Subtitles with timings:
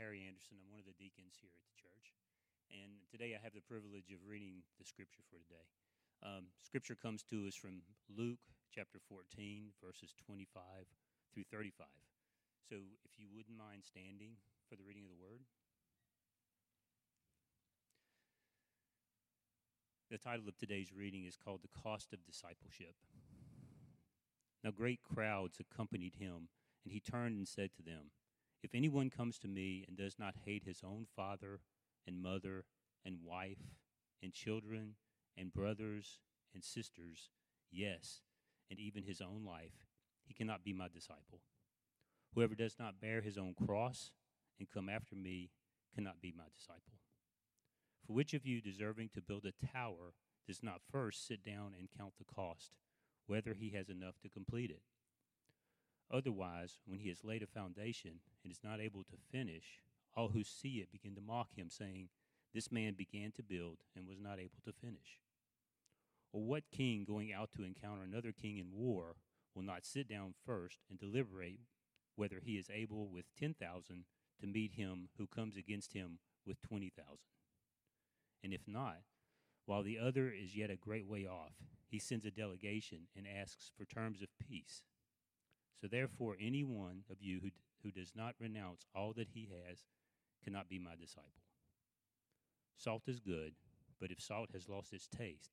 [0.00, 0.56] Harry Anderson.
[0.56, 2.16] I'm one of the deacons here at the church.
[2.72, 5.68] And today I have the privilege of reading the scripture for today.
[6.24, 8.40] Um, scripture comes to us from Luke
[8.72, 10.88] chapter 14, verses 25
[11.36, 11.84] through 35.
[12.64, 14.40] So if you wouldn't mind standing
[14.72, 15.44] for the reading of the word.
[20.08, 22.96] The title of today's reading is called The Cost of Discipleship.
[24.64, 26.48] Now, great crowds accompanied him,
[26.84, 28.10] and he turned and said to them,
[28.62, 31.60] if anyone comes to me and does not hate his own father
[32.06, 32.64] and mother
[33.04, 33.76] and wife
[34.22, 34.94] and children
[35.36, 36.18] and brothers
[36.54, 37.30] and sisters,
[37.70, 38.22] yes,
[38.70, 39.86] and even his own life,
[40.26, 41.40] he cannot be my disciple.
[42.34, 44.12] Whoever does not bear his own cross
[44.58, 45.50] and come after me
[45.94, 47.00] cannot be my disciple.
[48.06, 50.14] For which of you, deserving to build a tower,
[50.46, 52.72] does not first sit down and count the cost,
[53.26, 54.82] whether he has enough to complete it?
[56.10, 59.80] Otherwise, when he has laid a foundation and is not able to finish,
[60.16, 62.08] all who see it begin to mock him, saying,
[62.52, 65.20] This man began to build and was not able to finish.
[66.32, 69.16] Or what king going out to encounter another king in war
[69.54, 71.60] will not sit down first and deliberate
[72.16, 74.04] whether he is able with 10,000
[74.40, 77.18] to meet him who comes against him with 20,000?
[78.42, 78.98] And if not,
[79.66, 81.54] while the other is yet a great way off,
[81.86, 84.82] he sends a delegation and asks for terms of peace.
[85.80, 87.50] So therefore, any one of you who,
[87.82, 89.84] who does not renounce all that he has
[90.44, 91.42] cannot be my disciple.
[92.76, 93.54] Salt is good,
[94.00, 95.50] but if salt has lost its taste,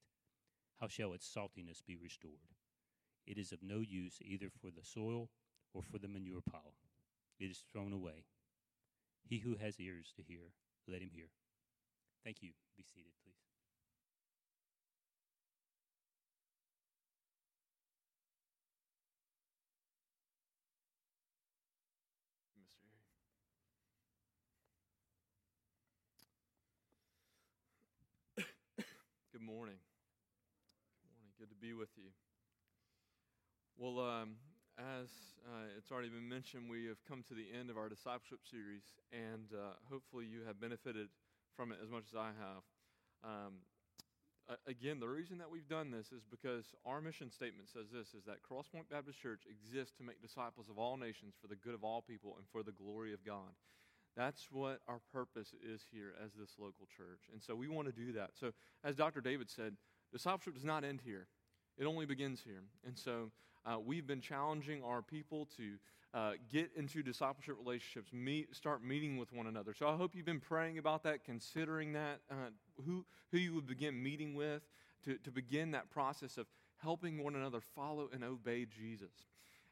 [0.80, 2.55] how shall its saltiness be restored?
[3.28, 5.30] It is of no use either for the soil
[5.73, 6.75] or for the manure pile.
[7.39, 8.25] It is thrown away.
[9.23, 10.53] He who has ears to hear,
[10.88, 11.30] let him hear.
[12.23, 12.53] Thank you.
[12.78, 13.42] Be seated, please.
[29.31, 29.81] Good morning.
[31.01, 31.33] Good morning.
[31.41, 32.13] Good to be with you.
[33.73, 34.37] Well, um,
[34.77, 35.09] as
[35.49, 38.85] uh, it's already been mentioned, we have come to the end of our discipleship series,
[39.09, 41.09] and uh, hopefully you have benefited
[41.57, 42.61] from it as much as I have.
[43.25, 43.65] Um,
[44.69, 48.29] again, the reason that we've done this is because our mission statement says this is
[48.29, 51.81] that Crosspoint Baptist Church exists to make disciples of all nations for the good of
[51.81, 53.57] all people and for the glory of God.
[54.17, 57.22] That's what our purpose is here as this local church.
[57.32, 58.32] And so we want to do that.
[58.33, 58.52] So,
[58.83, 59.22] as Dr.
[59.22, 59.76] David said,
[60.11, 61.28] discipleship does not end here,
[61.78, 62.64] it only begins here.
[62.86, 63.32] And so,
[63.64, 65.73] uh, we've been challenging our people to
[66.14, 69.76] uh, get into discipleship relationships, meet, start meeting with one another.
[69.78, 72.49] So, I hope you've been praying about that, considering that, uh,
[72.84, 74.64] who, who you would begin meeting with,
[75.05, 76.48] to, to begin that process of
[76.78, 79.11] helping one another follow and obey Jesus.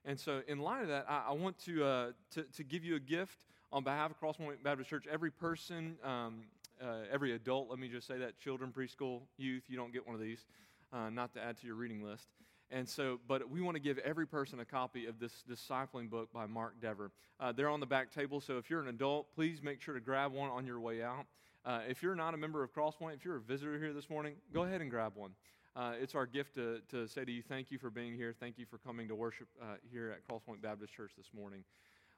[0.05, 2.95] And so, in light of that, I, I want to, uh, to, to give you
[2.95, 3.39] a gift
[3.75, 6.43] on behalf of Crosspoint Baptist Church, every person, um,
[6.81, 10.15] uh, every adult, let me just say that, children, preschool, youth, you don't get one
[10.15, 10.45] of these,
[10.93, 12.29] uh, not to add to your reading list.
[12.71, 16.31] And so, but we want to give every person a copy of this discipling book
[16.31, 17.11] by Mark Dever.
[17.37, 19.99] Uh, they're on the back table, so if you're an adult, please make sure to
[19.99, 21.25] grab one on your way out.
[21.65, 24.35] Uh, if you're not a member of Crosspoint, if you're a visitor here this morning,
[24.53, 25.31] go ahead and grab one.
[25.75, 28.33] Uh, it's our gift to, to say to you, thank you for being here.
[28.39, 31.65] Thank you for coming to worship uh, here at Crosspoint Baptist Church this morning.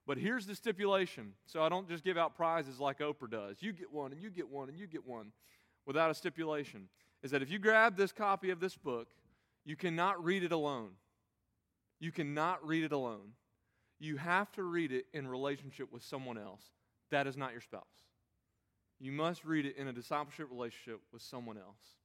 [0.07, 1.33] But here's the stipulation.
[1.45, 3.57] So I don't just give out prizes like Oprah does.
[3.59, 5.33] You get one, and you get one, and you get one
[5.85, 6.87] without a stipulation.
[7.21, 9.09] Is that if you grab this copy of this book,
[9.65, 10.91] you cannot read it alone.
[11.99, 13.33] You cannot read it alone.
[13.99, 16.61] You have to read it in relationship with someone else.
[17.11, 17.83] That is not your spouse.
[18.99, 21.95] You must read it in a discipleship relationship with someone else.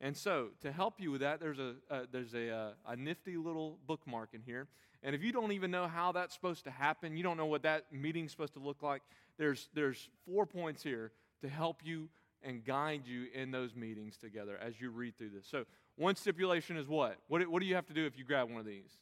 [0.00, 3.36] And so, to help you with that, there's a, uh, there's a, uh, a nifty
[3.36, 4.66] little bookmark in here.
[5.02, 7.62] And if you don't even know how that's supposed to happen, you don't know what
[7.62, 9.02] that meeting's supposed to look like,
[9.38, 12.08] there's, there's four points here to help you
[12.44, 15.46] and guide you in those meetings together as you read through this.
[15.48, 15.64] So,
[15.96, 17.18] one stipulation is what?
[17.28, 18.98] What, what do you have to do if you grab one of these?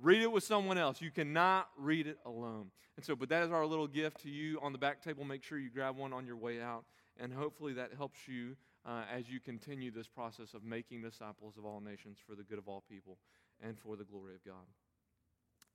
[0.00, 1.00] Read it with someone else.
[1.00, 2.70] You cannot read it alone.
[2.96, 5.24] And so, but that is our little gift to you on the back table.
[5.24, 6.84] Make sure you grab one on your way out.
[7.18, 8.56] And hopefully that helps you
[8.86, 12.58] uh, as you continue this process of making disciples of all nations for the good
[12.58, 13.18] of all people
[13.66, 14.66] and for the glory of God.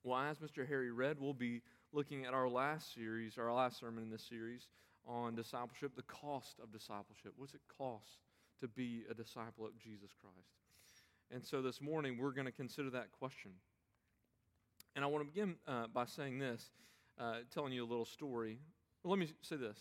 [0.02, 0.66] Well, as Mr.
[0.66, 1.60] Harry read, we'll be
[1.92, 4.68] looking at our last series, our last sermon in this series
[5.06, 7.32] on discipleship, the cost of discipleship.
[7.36, 8.18] What's it cost
[8.60, 10.48] to be a disciple of Jesus Christ?
[11.30, 13.52] And so this morning, we're going to consider that question.
[14.96, 16.70] And I want to begin uh, by saying this,
[17.18, 18.58] uh, telling you a little story.
[19.02, 19.78] Well, let me say this.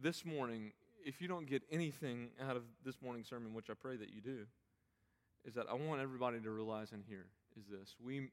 [0.00, 0.72] This morning,
[1.04, 4.20] if you don't get anything out of this morning's sermon, which I pray that you
[4.20, 4.46] do,
[5.44, 7.26] is that I want everybody to realize and hear
[7.56, 7.94] is this.
[8.02, 8.28] We,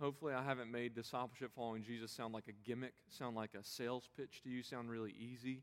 [0.00, 4.10] Hopefully, I haven't made discipleship following Jesus sound like a gimmick, sound like a sales
[4.14, 5.62] pitch to you, sound really easy.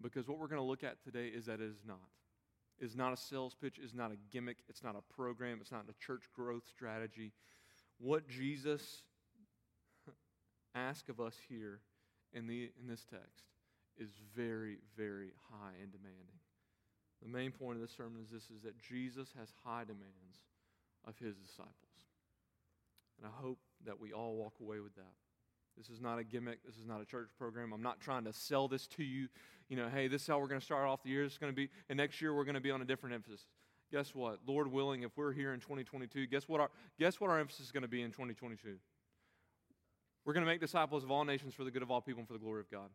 [0.00, 2.08] Because what we're going to look at today is that it is not.
[2.80, 5.70] It is not a sales pitch, it's not a gimmick, it's not a program, it's
[5.70, 7.32] not a church growth strategy.
[7.98, 9.02] What Jesus
[10.74, 11.80] asks of us here
[12.32, 13.44] in, the, in this text
[13.98, 16.40] is very, very high and demanding.
[17.24, 20.44] The main point of this sermon is this is that Jesus has high demands
[21.08, 21.72] of his disciples.
[23.18, 25.14] And I hope that we all walk away with that.
[25.76, 26.64] This is not a gimmick.
[26.64, 27.72] This is not a church program.
[27.72, 29.28] I'm not trying to sell this to you.
[29.68, 31.24] You know, hey, this is how we're going to start off the year.
[31.24, 33.46] It's going to be, and next year we're going to be on a different emphasis.
[33.90, 34.40] Guess what?
[34.46, 37.72] Lord willing, if we're here in 2022, guess what our, guess what our emphasis is
[37.72, 38.76] going to be in 2022?
[40.24, 42.26] We're going to make disciples of all nations for the good of all people and
[42.26, 42.88] for the glory of God.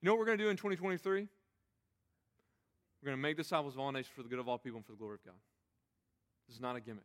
[0.00, 1.28] You know what we're going to do in 2023?
[3.04, 4.86] We're going to make disciples of all nations for the good of all people and
[4.86, 5.34] for the glory of God.
[6.48, 7.04] This is not a gimmick.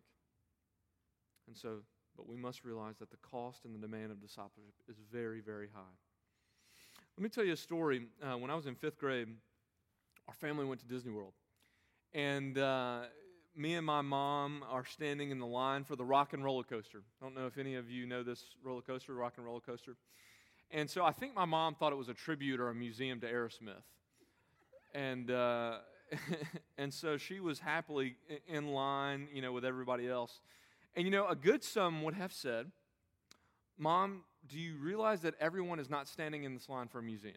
[1.46, 1.80] And so
[2.16, 5.70] but we must realize that the cost and the demand of discipleship is very, very
[5.74, 5.96] high.
[7.18, 8.08] Let me tell you a story.
[8.22, 9.28] Uh, when I was in fifth grade,
[10.28, 11.34] our family went to Disney World.
[12.14, 13.02] And uh,
[13.56, 17.04] me and my mom are standing in the line for the rock and roller coaster.
[17.22, 19.96] I don't know if any of you know this roller coaster, rock and roller coaster.
[20.72, 23.32] And so I think my mom thought it was a tribute or a museum to
[23.32, 23.84] Aerosmith.
[24.94, 25.78] And, uh,
[26.78, 28.16] and so she was happily
[28.48, 30.42] in line, you know, with everybody else.
[30.96, 32.72] And you know, a good some would have said,
[33.78, 37.36] Mom, do you realize that everyone is not standing in this line for a museum?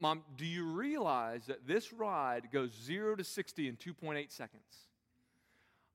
[0.00, 4.88] Mom, do you realize that this ride goes 0 to 60 in 2.8 seconds?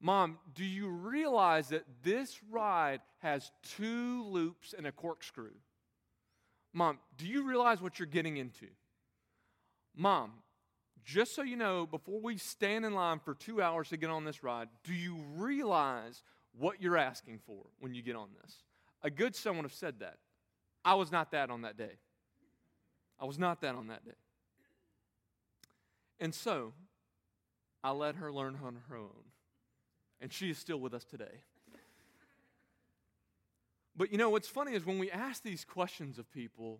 [0.01, 5.51] Mom, do you realize that this ride has two loops and a corkscrew?
[6.73, 8.67] Mom, do you realize what you're getting into?
[9.95, 10.31] Mom,
[11.03, 14.25] just so you know, before we stand in line for two hours to get on
[14.25, 16.23] this ride, do you realize
[16.57, 18.55] what you're asking for when you get on this?
[19.01, 20.17] A good son would have said that.
[20.83, 21.97] I was not that on that day.
[23.19, 24.11] I was not that on that day.
[26.19, 26.73] And so,
[27.83, 29.23] I let her learn on her own.
[30.21, 31.43] And she is still with us today.
[33.95, 36.79] But you know, what's funny is when we ask these questions of people,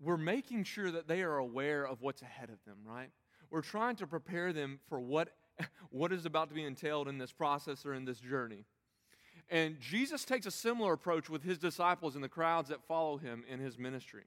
[0.00, 3.10] we're making sure that they are aware of what's ahead of them, right?
[3.50, 5.30] We're trying to prepare them for what,
[5.90, 8.64] what is about to be entailed in this process or in this journey.
[9.50, 13.44] And Jesus takes a similar approach with his disciples and the crowds that follow him
[13.48, 14.24] in his ministry.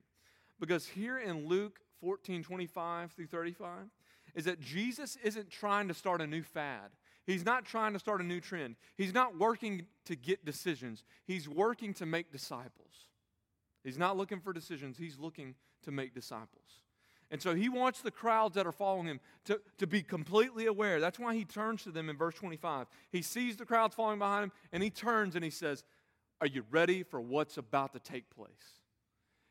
[0.60, 3.70] Because here in Luke 14 25 through 35,
[4.36, 6.92] is that Jesus isn't trying to start a new fad.
[7.26, 8.76] He's not trying to start a new trend.
[8.96, 11.04] He's not working to get decisions.
[11.26, 13.08] He's working to make disciples.
[13.88, 16.82] He's not looking for decisions, he's looking to make disciples.
[17.32, 21.00] And so he wants the crowds that are following him to, to be completely aware.
[21.00, 22.88] That's why he turns to them in verse 25.
[23.14, 25.86] He sees the crowds following behind him, and he turns and he says,
[26.42, 28.82] Are you ready for what's about to take place?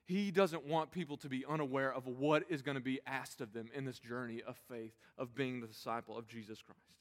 [0.04, 3.54] He doesn't want people to be unaware of what is going to be asked of
[3.54, 7.00] them in this journey of faith, of being the disciple of Jesus Christ.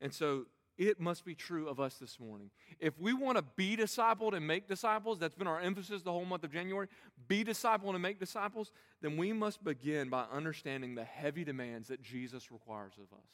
[0.00, 0.46] And so
[0.88, 2.50] it must be true of us this morning.
[2.78, 6.24] If we want to be discipled and make disciples, that's been our emphasis the whole
[6.24, 6.88] month of January,
[7.28, 12.02] be discipled and make disciples, then we must begin by understanding the heavy demands that
[12.02, 13.26] Jesus requires of us.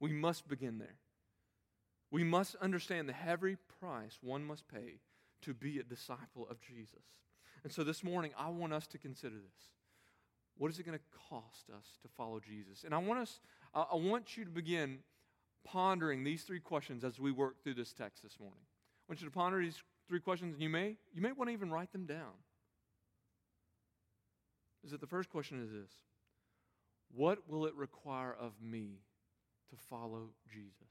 [0.00, 0.96] We must begin there.
[2.10, 5.00] We must understand the heavy price one must pay
[5.42, 7.04] to be a disciple of Jesus.
[7.62, 9.68] And so this morning, I want us to consider this.
[10.56, 12.84] What is it going to cost us to follow Jesus?
[12.84, 13.40] And I want us,
[13.74, 14.98] I want you to begin
[15.64, 18.60] pondering these three questions as we work through this text this morning.
[18.62, 21.52] I want you to ponder these three questions, and you may, you may want to
[21.52, 22.32] even write them down.
[24.84, 25.90] Is that the first question is this
[27.14, 29.00] What will it require of me
[29.70, 30.88] to follow Jesus?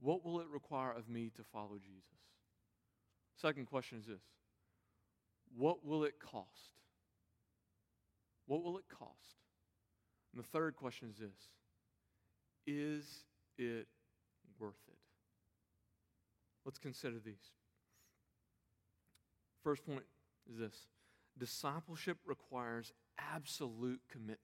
[0.00, 2.02] What will it require of me to follow Jesus?
[3.36, 4.22] Second question is this
[5.56, 6.70] What will it cost?
[8.46, 9.40] What will it cost?
[10.34, 11.48] And the third question is this
[12.66, 13.24] is
[13.58, 13.86] it
[14.58, 14.98] worth it?
[16.64, 17.52] Let's consider these.
[19.62, 20.04] First point
[20.50, 20.86] is this
[21.38, 24.38] discipleship requires absolute commitment.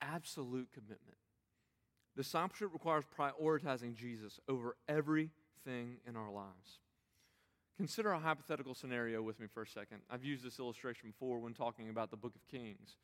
[0.00, 1.18] Absolute commitment.
[2.16, 6.80] Discipleship requires prioritizing Jesus over everything in our lives.
[7.76, 9.98] Consider a hypothetical scenario with me for a second.
[10.10, 12.96] I've used this illustration before when talking about the book of Kings.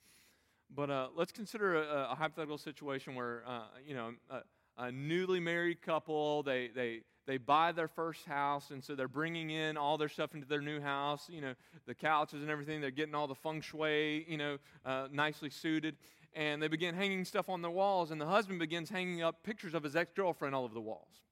[0.75, 4.41] But uh, let's consider a, a, hypothetical situation where, uh, you know, a,
[4.79, 9.51] a, newly married couple, they, they, they buy their first house, and so they're bringing
[9.51, 11.55] in all their stuff into their new house, you know,
[11.87, 12.81] the couches and everything.
[12.81, 15.97] They're getting all the feng shui, you know, uh, nicely suited.
[16.35, 19.75] And they begin hanging stuff on their walls, and the husband begins hanging up pictures
[19.75, 21.23] of his ex girlfriend all over the walls.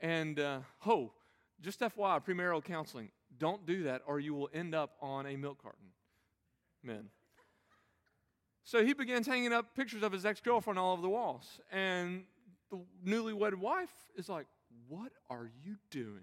[0.00, 1.12] And, uh, oh,
[1.60, 5.62] just FYI, premarital counseling, don't do that or you will end up on a milk
[5.62, 5.88] carton.
[6.82, 7.10] Men.
[8.70, 11.60] So he begins hanging up pictures of his ex girlfriend all over the walls.
[11.72, 12.22] And
[12.70, 14.46] the newlywed wife is like,
[14.86, 16.22] What are you doing?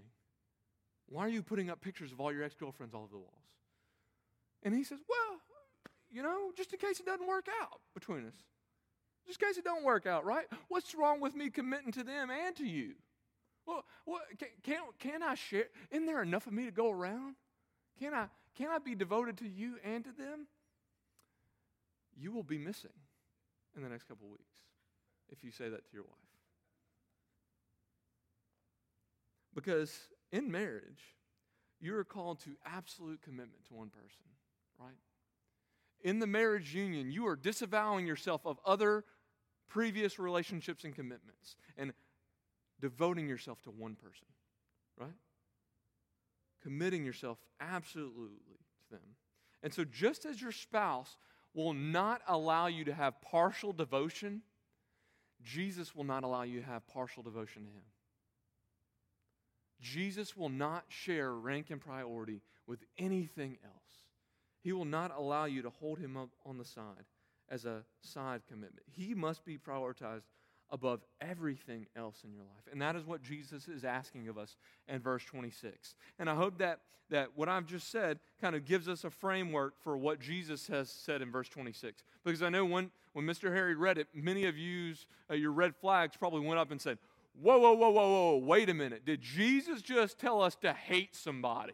[1.08, 3.34] Why are you putting up pictures of all your ex girlfriends all over the walls?
[4.64, 5.40] And he says, Well,
[6.10, 8.36] you know, just in case it doesn't work out between us.
[9.26, 10.46] Just in case it don't work out, right?
[10.70, 12.94] What's wrong with me committing to them and to you?
[13.66, 15.66] Well, what, can, can, can I share?
[15.92, 17.36] Isn't there enough of me to go around?
[18.00, 18.28] Can I,
[18.58, 20.48] can I be devoted to you and to them?
[22.20, 22.92] You will be missing
[23.76, 24.58] in the next couple weeks
[25.32, 26.14] if you say that to your wife.
[29.54, 29.94] Because
[30.32, 31.16] in marriage,
[31.80, 34.24] you are called to absolute commitment to one person,
[34.80, 34.98] right?
[36.02, 39.04] In the marriage union, you are disavowing yourself of other
[39.68, 41.94] previous relationships and commitments and
[42.80, 44.28] devoting yourself to one person,
[44.98, 45.10] right?
[46.62, 48.58] Committing yourself absolutely
[48.90, 49.16] to them.
[49.64, 51.18] And so, just as your spouse
[51.58, 54.42] will not allow you to have partial devotion,
[55.44, 57.84] Jesus will not allow you to have partial devotion to Him.
[59.82, 63.74] Jesus will not share rank and priority with anything else.
[64.62, 67.06] He will not allow you to hold him up on the side
[67.50, 68.86] as a side commitment.
[68.92, 70.24] He must be prioritized
[70.70, 72.68] above everything else in your life.
[72.72, 74.56] And that is what Jesus is asking of us
[74.88, 75.96] in verse 26.
[76.20, 79.76] And I hope that, that what I've just said kind of gives us a framework
[79.82, 82.04] for what Jesus has said in verse 26.
[82.24, 83.54] Because I know when, when Mr.
[83.54, 84.96] Harry read it, many of you,
[85.30, 86.98] uh, your red flags probably went up and said,
[87.40, 89.06] Whoa, whoa, whoa, whoa, whoa, wait a minute.
[89.06, 91.74] Did Jesus just tell us to hate somebody?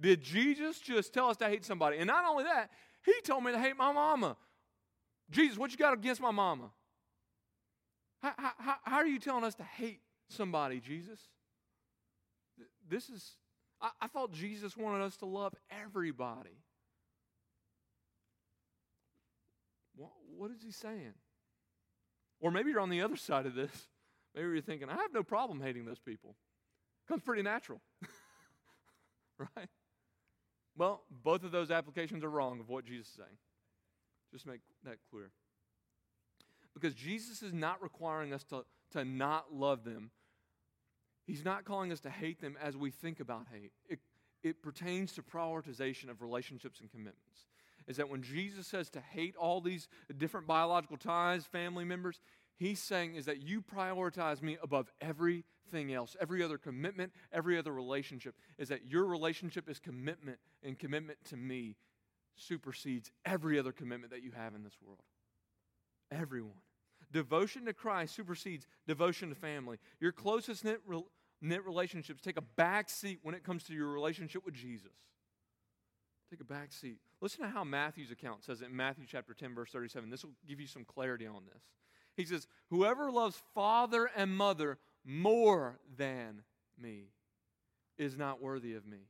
[0.00, 1.98] Did Jesus just tell us to hate somebody?
[1.98, 2.70] And not only that,
[3.04, 4.36] he told me to hate my mama.
[5.30, 6.70] Jesus, what you got against my mama?
[8.22, 11.18] How, how, how are you telling us to hate somebody, Jesus?
[12.88, 13.32] This is,
[13.80, 16.62] I, I thought Jesus wanted us to love everybody.
[19.96, 21.14] What, what is he saying?
[22.40, 23.70] Or maybe you're on the other side of this.
[24.34, 26.36] Maybe you're thinking, I have no problem hating those people.
[27.06, 27.82] Comes pretty natural.
[29.38, 29.68] right?
[30.74, 33.38] Well, both of those applications are wrong of what Jesus is saying.
[34.32, 35.30] Just make that clear.
[36.74, 40.10] Because Jesus is not requiring us to, to not love them.
[41.26, 43.72] He's not calling us to hate them as we think about hate.
[43.88, 44.00] It,
[44.42, 47.46] it pertains to prioritization of relationships and commitments.
[47.86, 52.20] Is that when Jesus says to hate all these different biological ties, family members,
[52.56, 57.72] he's saying is that you prioritize me above everything else, every other commitment, every other
[57.72, 61.76] relationship, is that your relationship is commitment and commitment to me
[62.36, 65.02] supersedes every other commitment that you have in this world.
[66.12, 66.60] Everyone.
[67.12, 69.78] Devotion to Christ supersedes devotion to family.
[70.00, 70.80] Your closest knit,
[71.40, 74.92] knit relationships take a back seat when it comes to your relationship with Jesus.
[76.30, 76.96] Take a back seat.
[77.20, 80.08] Listen to how Matthew's account says it in Matthew chapter 10, verse 37.
[80.08, 81.62] This will give you some clarity on this.
[82.16, 86.42] He says, Whoever loves father and mother more than
[86.80, 87.08] me
[87.98, 89.08] is not worthy of me.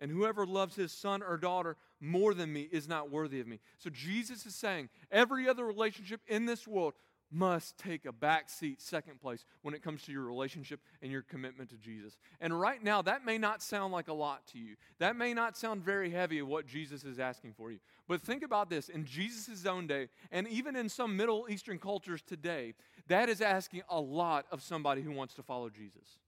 [0.00, 3.60] And whoever loves his son or daughter more than me is not worthy of me.
[3.78, 6.94] So Jesus is saying every other relationship in this world
[7.30, 11.22] must take a back seat, second place, when it comes to your relationship and your
[11.22, 12.16] commitment to Jesus.
[12.40, 14.74] And right now, that may not sound like a lot to you.
[14.98, 17.78] That may not sound very heavy of what Jesus is asking for you.
[18.08, 22.22] But think about this in Jesus' own day, and even in some Middle Eastern cultures
[22.22, 22.74] today,
[23.06, 26.18] that is asking a lot of somebody who wants to follow Jesus.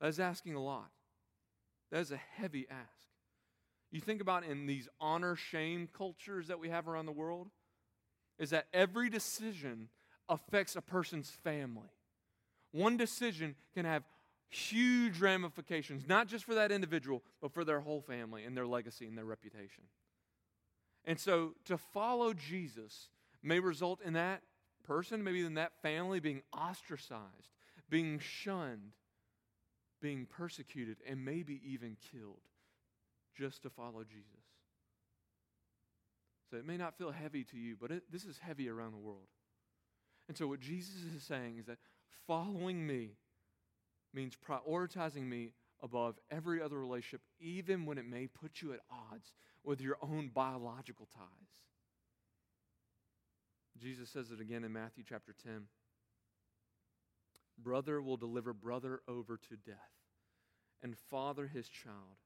[0.00, 0.90] That is asking a lot.
[1.92, 3.06] That is a heavy ask.
[3.92, 7.50] You think about in these honor shame cultures that we have around the world
[8.38, 9.88] is that every decision
[10.28, 11.90] affects a person's family.
[12.72, 14.02] One decision can have
[14.48, 19.06] huge ramifications, not just for that individual, but for their whole family and their legacy
[19.06, 19.84] and their reputation.
[21.04, 23.08] And so to follow Jesus
[23.42, 24.42] may result in that
[24.84, 27.50] person, maybe in that family, being ostracized,
[27.90, 28.92] being shunned,
[30.02, 32.42] being persecuted, and maybe even killed
[33.34, 34.44] just to follow Jesus.
[36.50, 38.98] So it may not feel heavy to you, but it, this is heavy around the
[38.98, 39.28] world.
[40.28, 41.78] And so what Jesus is saying is that
[42.26, 43.12] following me
[44.12, 49.32] means prioritizing me above every other relationship, even when it may put you at odds
[49.64, 51.26] with your own biological ties.
[53.78, 55.62] Jesus says it again in Matthew chapter 10.
[57.58, 59.76] Brother will deliver brother over to death,
[60.82, 62.18] and father his child.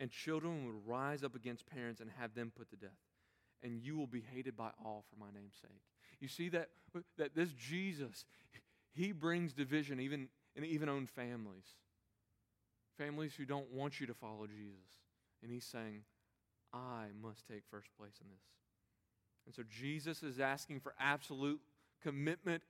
[0.00, 3.00] And children will rise up against parents and have them put to death
[3.62, 5.82] and you will be hated by all for my name's sake.
[6.20, 6.68] You see that,
[7.16, 8.24] that this Jesus,
[8.92, 11.76] he brings division even in even own families.
[12.96, 14.98] families who don't want you to follow Jesus.
[15.42, 16.02] And he's saying,
[16.72, 18.42] I must take first place in this.
[19.46, 21.60] And so Jesus is asking for absolute
[22.02, 22.62] commitment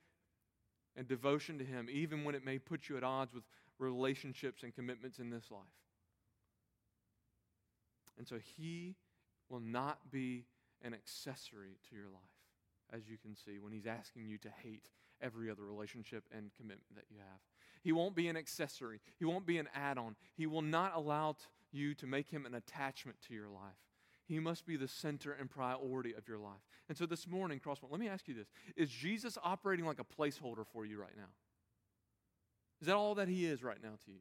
[0.95, 3.43] and devotion to him, even when it may put you at odds with
[3.77, 5.61] relationships and commitments in this life.
[8.17, 8.95] And so he
[9.49, 10.45] will not be
[10.83, 14.89] an accessory to your life, as you can see, when he's asking you to hate
[15.21, 17.39] every other relationship and commitment that you have.
[17.81, 20.15] He won't be an accessory, he won't be an add on.
[20.35, 23.77] He will not allow t- you to make him an attachment to your life.
[24.29, 26.61] He must be the center and priority of your life.
[26.87, 30.03] And so this morning, Crosspoint, let me ask you this Is Jesus operating like a
[30.03, 31.31] placeholder for you right now?
[32.79, 34.19] Is that all that he is right now to you?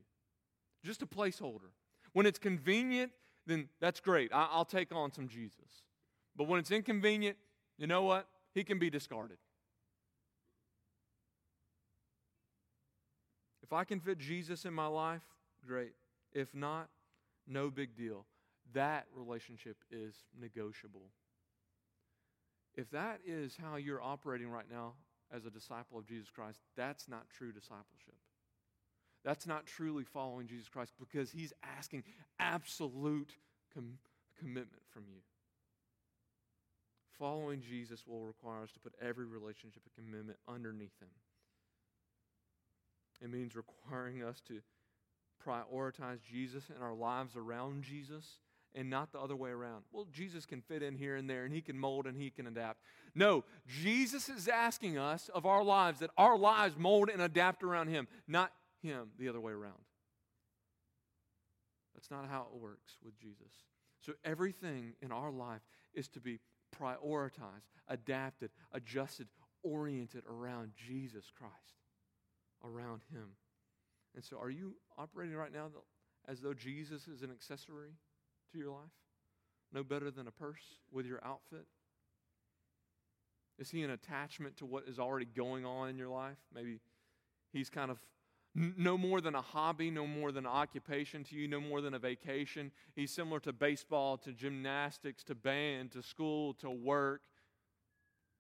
[0.82, 1.70] Just a placeholder.
[2.14, 3.12] When it's convenient,
[3.46, 4.32] then that's great.
[4.32, 5.84] I- I'll take on some Jesus.
[6.34, 7.36] But when it's inconvenient,
[7.76, 8.26] you know what?
[8.54, 9.36] He can be discarded.
[13.62, 15.20] If I can fit Jesus in my life,
[15.66, 15.92] great.
[16.32, 16.88] If not,
[17.46, 18.24] no big deal.
[18.74, 21.10] That relationship is negotiable.
[22.74, 24.92] If that is how you're operating right now
[25.34, 28.14] as a disciple of Jesus Christ, that's not true discipleship.
[29.24, 32.04] That's not truly following Jesus Christ because he's asking
[32.38, 33.34] absolute
[33.74, 33.98] com-
[34.38, 35.20] commitment from you.
[37.18, 41.08] Following Jesus will require us to put every relationship and commitment underneath him.
[43.20, 44.60] It means requiring us to
[45.44, 48.24] prioritize Jesus and our lives around Jesus
[48.78, 49.82] and not the other way around.
[49.90, 52.46] Well, Jesus can fit in here and there and he can mold and he can
[52.46, 52.80] adapt.
[53.12, 57.88] No, Jesus is asking us of our lives that our lives mold and adapt around
[57.88, 59.80] him, not him the other way around.
[61.94, 63.52] That's not how it works with Jesus.
[64.00, 66.38] So everything in our life is to be
[66.80, 69.26] prioritized, adapted, adjusted,
[69.64, 71.74] oriented around Jesus Christ
[72.64, 73.30] around him.
[74.14, 75.68] And so, are you operating right now
[76.28, 77.90] as though Jesus is an accessory
[78.52, 78.90] to your life?
[79.72, 81.66] No better than a purse with your outfit?
[83.58, 86.38] Is he an attachment to what is already going on in your life?
[86.54, 86.80] Maybe
[87.52, 87.98] he's kind of
[88.54, 91.94] no more than a hobby, no more than an occupation to you, no more than
[91.94, 92.72] a vacation.
[92.94, 97.22] He's similar to baseball, to gymnastics, to band, to school, to work.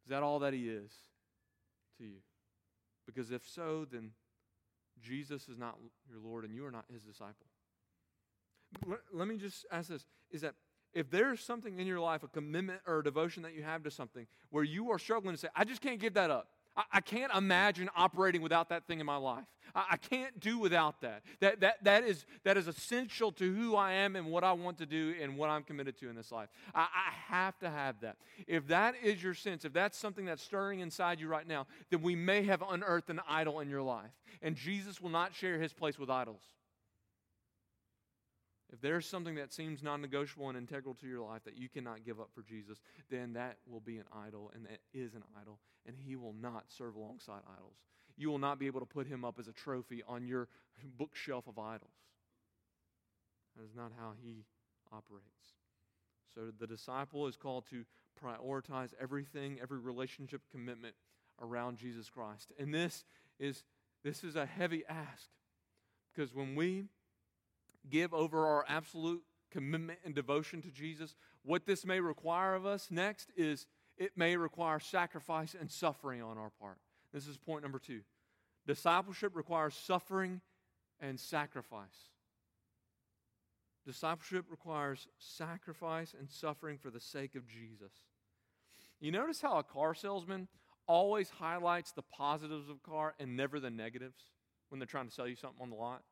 [0.04, 0.90] Is that all that he is
[1.98, 2.18] to you?
[3.06, 4.10] Because if so, then
[5.00, 5.76] Jesus is not
[6.10, 7.47] your Lord and you are not his disciple.
[9.12, 10.54] Let me just ask this is that
[10.94, 13.90] if there's something in your life, a commitment or a devotion that you have to
[13.90, 16.48] something where you are struggling to say, I just can't give that up.
[16.76, 19.44] I, I can't imagine operating without that thing in my life.
[19.74, 21.22] I, I, can't do without that.
[21.40, 24.78] That, that, that, is, that is essential to who I am and what I want
[24.78, 26.48] to do and what I'm committed to in this life.
[26.74, 28.16] I, I have to have that.
[28.46, 32.00] If that is your sense, if that's something that's stirring inside you right now, then
[32.00, 34.10] we may have unearthed an idol in your life.
[34.40, 36.42] And Jesus will not share his place with idols.
[38.78, 42.04] If there's something that seems non negotiable and integral to your life that you cannot
[42.04, 42.78] give up for Jesus,
[43.10, 46.66] then that will be an idol, and that is an idol, and he will not
[46.68, 47.74] serve alongside idols.
[48.16, 50.46] You will not be able to put him up as a trophy on your
[50.96, 51.90] bookshelf of idols.
[53.56, 54.44] That is not how he
[54.92, 55.26] operates.
[56.32, 57.84] So the disciple is called to
[58.22, 60.94] prioritize everything, every relationship commitment
[61.42, 62.52] around Jesus Christ.
[62.60, 63.04] And this
[63.40, 63.64] is
[64.04, 65.30] this is a heavy ask
[66.14, 66.84] because when we
[67.90, 72.88] give over our absolute commitment and devotion to Jesus, what this may require of us
[72.90, 76.78] next is it may require sacrifice and suffering on our part.
[77.12, 78.00] This is point number two.
[78.66, 80.40] Discipleship requires suffering
[81.00, 82.10] and sacrifice.
[83.86, 87.92] Discipleship requires sacrifice and suffering for the sake of Jesus.
[89.00, 90.48] You notice how a car salesman
[90.86, 94.20] always highlights the positives of a car and never the negatives
[94.68, 96.02] when they're trying to sell you something on the lot?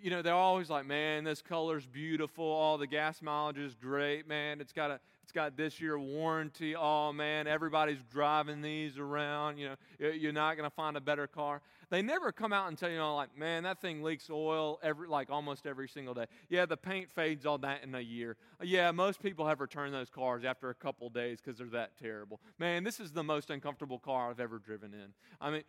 [0.00, 2.44] You know, they're always like, man, this color's beautiful.
[2.44, 4.60] All the gas mileage is great, man.
[4.60, 6.74] It's got a, it's got this year warranty.
[6.76, 9.58] Oh man, everybody's driving these around.
[9.58, 11.62] You know, you're not going to find a better car.
[11.90, 15.06] They never come out and tell you, know, like, man, that thing leaks oil every,
[15.06, 16.24] like almost every single day.
[16.48, 18.38] Yeah, the paint fades on that in a year.
[18.62, 22.40] Yeah, most people have returned those cars after a couple days because they're that terrible.
[22.58, 25.12] Man, this is the most uncomfortable car I've ever driven in.
[25.38, 25.62] I mean,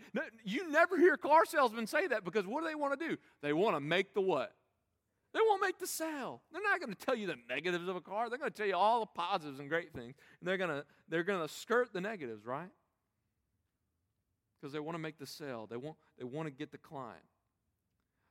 [0.45, 3.17] you never hear car salesmen say that because what do they want to do?
[3.41, 4.53] They want to make the what?
[5.33, 6.41] They won't make the sale.
[6.51, 8.29] They're not going to tell you the negatives of a car.
[8.29, 10.13] They're going to tell you all the positives and great things.
[10.39, 12.69] And they're going to they're going to skirt the negatives, right?
[14.63, 15.67] because they want to make the sale.
[15.69, 17.19] They want, they want to get the client.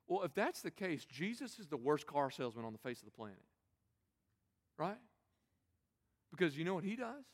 [0.09, 3.05] Well, if that's the case, Jesus is the worst car salesman on the face of
[3.05, 3.43] the planet.
[4.79, 4.97] Right?
[6.31, 7.27] Because you know what he does?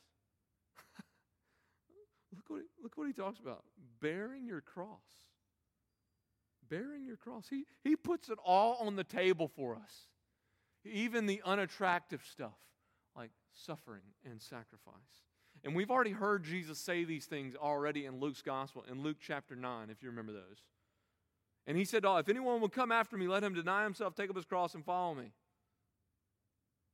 [2.35, 3.63] look, what he, look what he talks about
[4.01, 4.99] bearing your cross.
[6.69, 7.47] Bearing your cross.
[7.49, 10.07] He, he puts it all on the table for us,
[10.85, 12.57] even the unattractive stuff
[13.15, 14.93] like suffering and sacrifice.
[15.63, 19.55] And we've already heard Jesus say these things already in Luke's gospel, in Luke chapter
[19.55, 20.63] 9, if you remember those.
[21.67, 24.29] And he said, oh, If anyone will come after me, let him deny himself, take
[24.29, 25.31] up his cross, and follow me.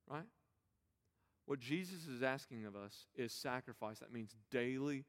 [0.09, 0.25] Right?
[1.45, 3.99] What Jesus is asking of us is sacrifice.
[3.99, 5.05] That means daily,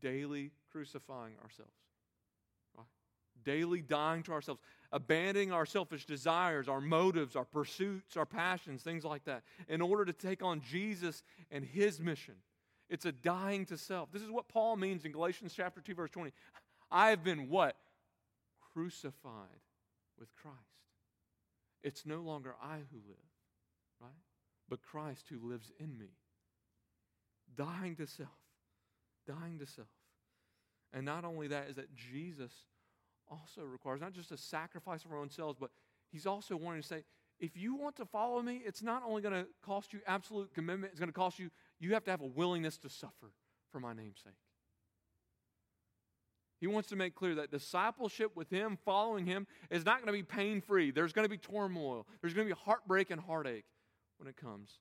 [0.00, 1.72] daily crucifying ourselves.
[3.46, 4.60] Daily dying to ourselves,
[4.92, 10.04] abandoning our selfish desires, our motives, our pursuits, our passions, things like that, in order
[10.04, 12.34] to take on Jesus and his mission.
[12.90, 14.12] It's a dying to self.
[14.12, 16.32] This is what Paul means in Galatians chapter 2, verse 20.
[16.90, 17.76] I have been what?
[18.74, 19.62] Crucified
[20.18, 20.56] with Christ.
[21.82, 23.16] It's no longer I who live,
[24.00, 24.10] right?
[24.68, 26.10] but Christ who lives in me.
[27.56, 28.28] Dying to self.
[29.26, 29.88] Dying to self.
[30.92, 32.52] And not only that, is that Jesus
[33.30, 35.70] also requires not just a sacrifice of our own selves, but
[36.10, 37.04] he's also wanting to say,
[37.38, 40.92] if you want to follow me, it's not only going to cost you absolute commitment,
[40.92, 43.32] it's going to cost you, you have to have a willingness to suffer
[43.70, 44.32] for my name's sake.
[46.58, 50.12] He wants to make clear that discipleship with him, following him, is not going to
[50.12, 50.90] be pain free.
[50.90, 53.66] There's going to be turmoil, there's going to be heartbreak and heartache
[54.18, 54.78] when it comes.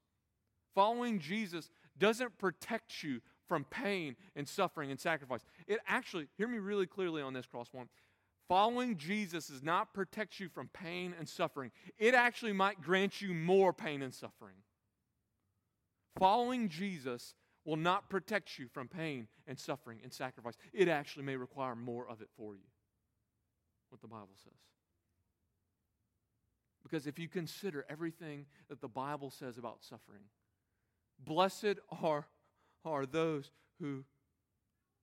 [0.74, 5.42] Following Jesus doesn't protect you from pain and suffering and sacrifice.
[5.68, 7.88] It actually, hear me really clearly on this Crosspoint.
[8.48, 11.72] Following Jesus does not protect you from pain and suffering.
[11.98, 14.56] It actually might grant you more pain and suffering.
[16.20, 17.34] Following Jesus
[17.66, 20.54] will not protect you from pain and suffering and sacrifice.
[20.74, 22.68] It actually may require more of it for you.
[23.90, 24.54] What the Bible says.
[26.84, 30.22] Because if you consider everything that the Bible says about suffering,
[31.18, 32.28] blessed are,
[32.84, 34.04] are those who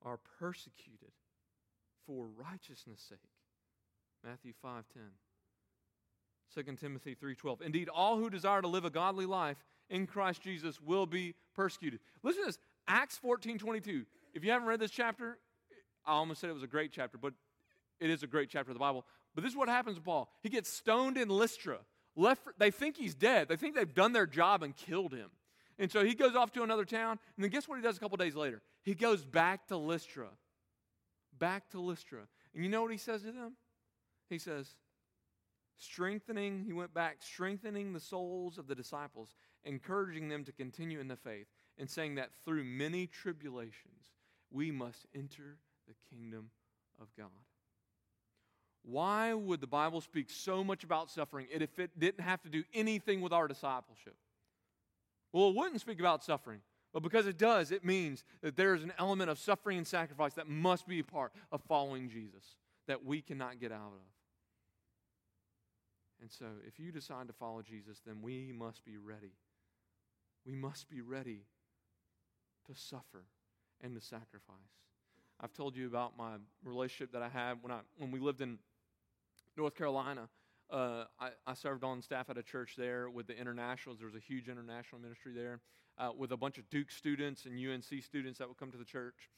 [0.04, 1.10] are persecuted
[2.06, 3.18] for righteousness' sake.
[4.24, 5.18] Matthew 5:10.
[6.54, 7.62] 2 Timothy 3:12.
[7.62, 12.00] Indeed, all who desire to live a godly life in Christ Jesus will be persecuted.
[12.22, 12.58] Listen to this.
[12.86, 14.06] Acts 14:22.
[14.34, 15.38] If you haven't read this chapter,
[16.04, 17.34] I almost said it was a great chapter, but
[18.00, 19.06] it is a great chapter of the Bible.
[19.34, 20.30] But this is what happens to Paul.
[20.42, 21.84] He gets stoned in Lystra.
[22.14, 23.48] Left for, they think he's dead.
[23.48, 25.30] They think they've done their job and killed him.
[25.78, 27.18] And so he goes off to another town.
[27.36, 28.62] And then guess what he does a couple days later?
[28.82, 30.28] He goes back to Lystra.
[31.38, 32.28] Back to Lystra.
[32.54, 33.56] And you know what he says to them?
[34.32, 34.76] He says,
[35.76, 41.08] strengthening, he went back, strengthening the souls of the disciples, encouraging them to continue in
[41.08, 44.10] the faith, and saying that through many tribulations
[44.50, 46.48] we must enter the kingdom
[46.98, 47.28] of God.
[48.84, 52.64] Why would the Bible speak so much about suffering if it didn't have to do
[52.72, 54.16] anything with our discipleship?
[55.30, 56.60] Well, it wouldn't speak about suffering,
[56.94, 60.32] but because it does, it means that there is an element of suffering and sacrifice
[60.34, 64.11] that must be a part of following Jesus that we cannot get out of.
[66.22, 69.32] And so, if you decide to follow Jesus, then we must be ready.
[70.46, 71.46] We must be ready
[72.68, 73.24] to suffer
[73.80, 74.56] and to sacrifice.
[75.40, 78.58] I've told you about my relationship that I had when I when we lived in
[79.56, 80.28] North Carolina.
[80.70, 83.98] Uh, I, I, served on staff at a church there with the internationals.
[83.98, 85.60] There was a huge international ministry there
[85.98, 88.84] uh, with a bunch of Duke students and UNC students that would come to the
[88.84, 89.28] church.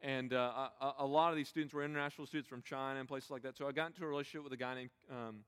[0.00, 3.30] And uh, a, a, lot of these students were international students from China and places
[3.30, 3.56] like that.
[3.56, 5.40] So I got into a relationship with a guy named, um,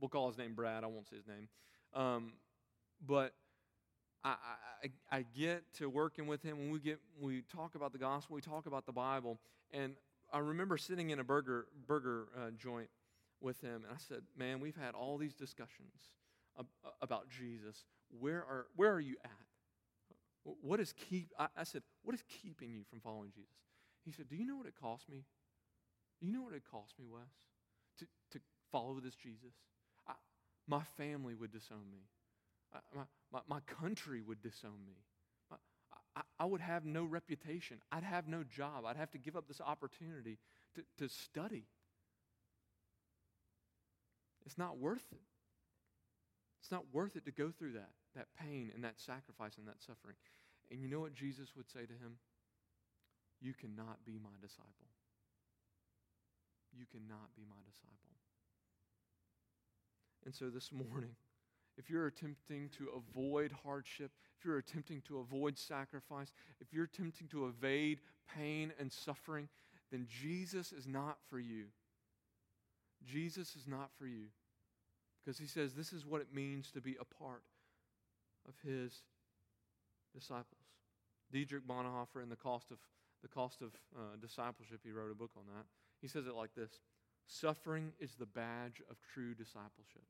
[0.00, 0.84] we'll call his name Brad.
[0.84, 1.48] I won't say his name.
[1.94, 2.32] Um,
[3.06, 3.34] but
[4.24, 4.34] I,
[4.82, 8.34] I, I, get to working with him when we get we talk about the gospel,
[8.34, 9.40] we talk about the Bible,
[9.72, 9.94] and
[10.32, 12.90] I remember sitting in a burger burger uh, joint
[13.40, 16.12] with him, and I said, "Man, we've had all these discussions
[16.58, 16.66] ab-
[17.00, 17.84] about Jesus.
[18.18, 19.30] Where are where are you at?
[20.44, 23.56] What is keep?" I, I said, "What is keeping you from following Jesus?"
[24.04, 25.24] He said, "Do you know what it cost me?
[26.20, 27.22] Do you know what it cost me, Wes,
[27.98, 29.54] to to follow this Jesus?
[30.70, 31.98] My family would disown me.
[32.72, 33.02] I, my,
[33.32, 34.94] my my country would disown me."
[36.16, 37.78] I, I would have no reputation.
[37.92, 38.84] I'd have no job.
[38.86, 40.38] I'd have to give up this opportunity
[40.74, 41.66] to, to study.
[44.46, 45.22] It's not worth it.
[46.60, 49.80] It's not worth it to go through that, that pain and that sacrifice and that
[49.80, 50.16] suffering.
[50.70, 52.18] And you know what Jesus would say to him?
[53.40, 54.90] You cannot be my disciple.
[56.76, 58.14] You cannot be my disciple.
[60.24, 61.16] And so this morning,
[61.78, 67.28] if you're attempting to avoid hardship, if you're attempting to avoid sacrifice, if you're attempting
[67.28, 68.00] to evade
[68.36, 69.48] pain and suffering,
[69.90, 71.66] then Jesus is not for you.
[73.04, 74.26] Jesus is not for you.
[75.24, 77.42] Because he says this is what it means to be a part
[78.48, 79.02] of his
[80.14, 80.60] disciples.
[81.32, 82.78] Dietrich Bonhoeffer in the cost of
[83.22, 85.66] the cost of uh, discipleship, he wrote a book on that.
[86.00, 86.80] He says it like this:
[87.26, 90.04] Suffering is the badge of true discipleship.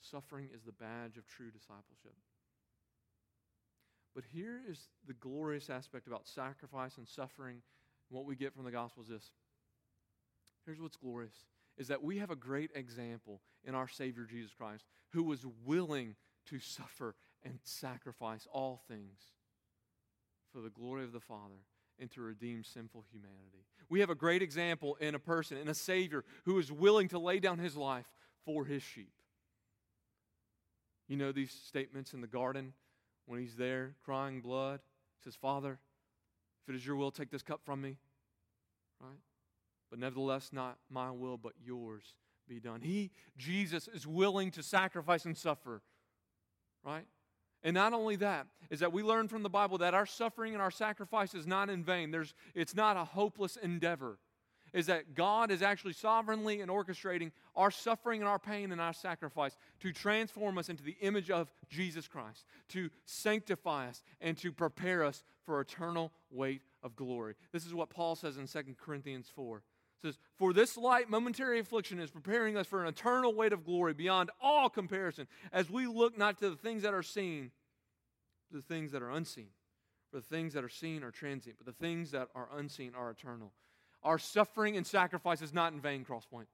[0.00, 2.16] Suffering is the badge of true discipleship.
[4.14, 7.62] But here is the glorious aspect about sacrifice and suffering.
[8.10, 9.30] What we get from the gospel is this.
[10.66, 11.46] Here's what's glorious
[11.78, 16.14] is that we have a great example in our Savior Jesus Christ who was willing
[16.46, 19.20] to suffer and sacrifice all things
[20.52, 21.64] for the glory of the Father
[22.02, 23.64] and to redeem sinful humanity.
[23.88, 27.18] We have a great example in a person, in a Savior who is willing to
[27.18, 28.06] lay down his life
[28.44, 29.12] for his sheep.
[31.08, 32.72] You know these statements in the garden
[33.26, 34.80] when he's there crying blood?
[35.18, 35.78] He says, Father,
[36.62, 37.96] if it is your will, take this cup from me.
[39.00, 39.20] Right?
[39.90, 42.02] But nevertheless, not my will, but yours
[42.48, 42.80] be done.
[42.80, 45.82] He, Jesus, is willing to sacrifice and suffer.
[46.84, 47.06] Right?
[47.64, 50.62] And not only that, is that we learn from the Bible that our suffering and
[50.62, 52.10] our sacrifice is not in vain.
[52.10, 54.18] There's, it's not a hopeless endeavor.
[54.72, 58.94] Is that God is actually sovereignly and orchestrating our suffering and our pain and our
[58.94, 64.50] sacrifice to transform us into the image of Jesus Christ, to sanctify us, and to
[64.50, 67.34] prepare us for eternal weight of glory.
[67.52, 69.62] This is what Paul says in 2 Corinthians 4.
[70.02, 73.94] Says, For this light momentary affliction is preparing us for an eternal weight of glory
[73.94, 77.52] beyond all comparison, as we look not to the things that are seen,
[78.50, 79.48] to the things that are unseen.
[80.10, 83.10] For the things that are seen are transient, but the things that are unseen are
[83.10, 83.52] eternal.
[84.02, 86.46] Our suffering and sacrifice is not in vain, Crosspoint.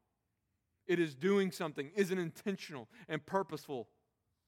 [0.87, 3.89] It is doing something, is an intentional and purposeful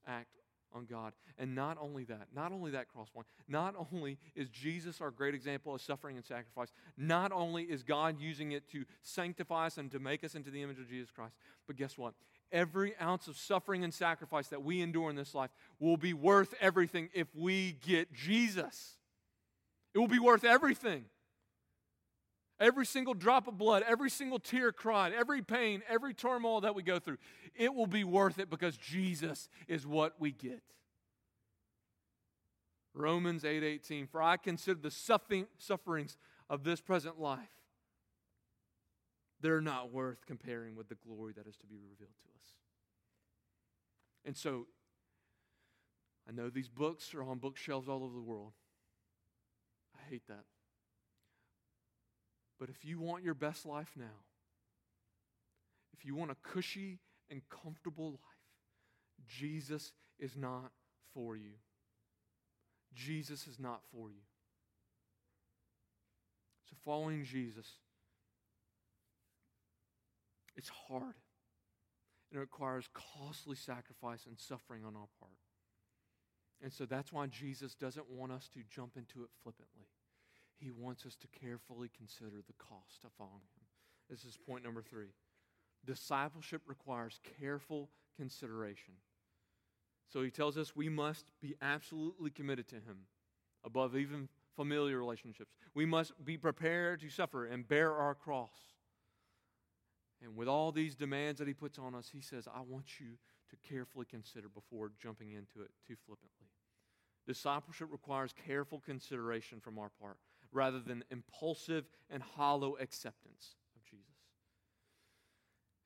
[0.06, 0.39] act
[0.74, 1.12] on God.
[1.38, 5.74] And not only that, not only that, Crosspoint, not only is Jesus our great example
[5.74, 9.98] of suffering and sacrifice, not only is God using it to sanctify us and to
[9.98, 11.34] make us into the image of Jesus Christ,
[11.66, 12.14] but guess what?
[12.52, 16.54] Every ounce of suffering and sacrifice that we endure in this life will be worth
[16.60, 18.96] everything if we get Jesus.
[19.94, 21.04] It will be worth everything.
[22.60, 26.82] Every single drop of blood, every single tear cried, every pain, every turmoil that we
[26.82, 27.16] go through,
[27.56, 30.62] it will be worth it because Jesus is what we get.
[32.92, 36.18] Romans 8:18 For I consider the suffering, sufferings
[36.50, 37.48] of this present life
[39.40, 42.54] they're not worth comparing with the glory that is to be revealed to us.
[44.24, 44.66] And so
[46.28, 48.52] I know these books are on bookshelves all over the world.
[49.96, 50.44] I hate that.
[52.60, 54.20] But if you want your best life now,
[55.94, 56.98] if you want a cushy
[57.30, 58.20] and comfortable life,
[59.26, 60.70] Jesus is not
[61.14, 61.54] for you.
[62.94, 64.22] Jesus is not for you.
[66.68, 67.66] So, following Jesus,
[70.54, 71.14] it's hard.
[72.30, 75.32] And it requires costly sacrifice and suffering on our part.
[76.62, 79.86] And so that's why Jesus doesn't want us to jump into it flippantly.
[80.60, 83.64] He wants us to carefully consider the cost of following him.
[84.10, 85.14] This is point number three.
[85.86, 88.94] Discipleship requires careful consideration.
[90.12, 93.06] So he tells us we must be absolutely committed to him
[93.64, 95.54] above even familiar relationships.
[95.74, 98.50] We must be prepared to suffer and bear our cross.
[100.22, 103.12] And with all these demands that he puts on us, he says, I want you
[103.48, 106.48] to carefully consider before jumping into it too flippantly.
[107.26, 110.18] Discipleship requires careful consideration from our part
[110.52, 114.06] rather than impulsive and hollow acceptance of Jesus.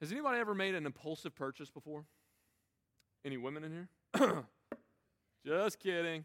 [0.00, 2.04] Has anybody ever made an impulsive purchase before?
[3.24, 4.44] Any women in here?
[5.46, 6.24] Just kidding.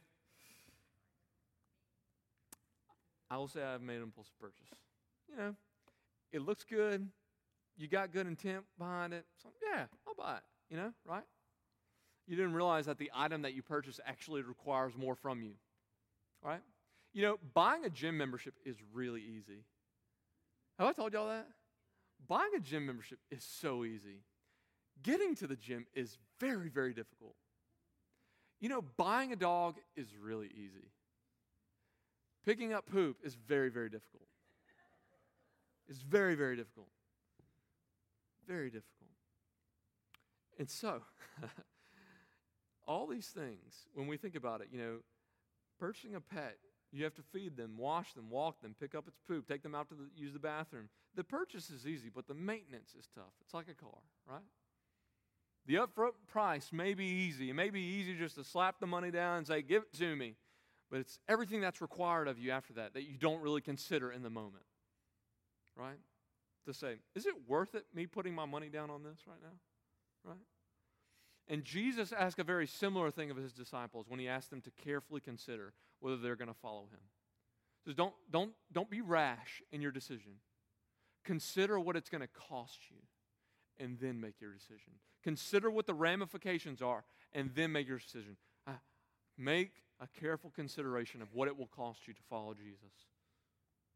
[3.30, 4.67] I will say I've made an impulsive purchase.
[5.30, 5.56] You know,
[6.32, 7.08] it looks good.
[7.78, 9.25] You got good intent behind it.
[9.41, 10.43] So, yeah, I'll buy it.
[10.69, 11.23] You know, right?
[12.28, 15.54] You didn't realize that the item that you purchased actually requires more from you.
[16.43, 16.62] Right?
[17.13, 19.63] You know, buying a gym membership is really easy.
[20.78, 21.48] Have I told y'all that?
[22.28, 24.24] Buying a gym membership is so easy.
[25.02, 27.36] Getting to the gym is very, very difficult.
[28.60, 30.91] You know, buying a dog is really easy.
[32.45, 34.28] Picking up poop is very, very difficult.
[35.88, 36.89] It's very, very difficult.
[38.48, 39.10] Very difficult.
[40.58, 41.02] And so,
[42.88, 44.98] all these things, when we think about it, you know,
[45.80, 46.58] purchasing a pet
[46.91, 49.75] you have to feed them, wash them, walk them, pick up its poop, take them
[49.75, 50.89] out to the, use the bathroom.
[51.15, 53.34] The purchase is easy, but the maintenance is tough.
[53.41, 54.43] It's like a car, right?
[55.65, 57.52] The upfront price may be easy.
[57.52, 60.15] It may be easy just to slap the money down and say, give it to
[60.15, 60.36] me.
[60.89, 64.23] But it's everything that's required of you after that that you don't really consider in
[64.23, 64.63] the moment,
[65.75, 65.99] right?
[66.65, 70.32] To say, is it worth it, me putting my money down on this right now?
[70.32, 70.39] Right?
[71.47, 74.71] And Jesus asked a very similar thing of his disciples when he asked them to
[74.71, 76.99] carefully consider whether they're going to follow him.
[77.85, 80.33] Says, don't, don't, don't be rash in your decision.
[81.23, 82.97] Consider what it's going to cost you
[83.79, 84.93] and then make your decision.
[85.23, 88.38] Consider what the ramifications are and then make your decision.
[88.67, 88.71] Uh,
[89.38, 92.93] make a careful consideration of what it will cost you to follow Jesus.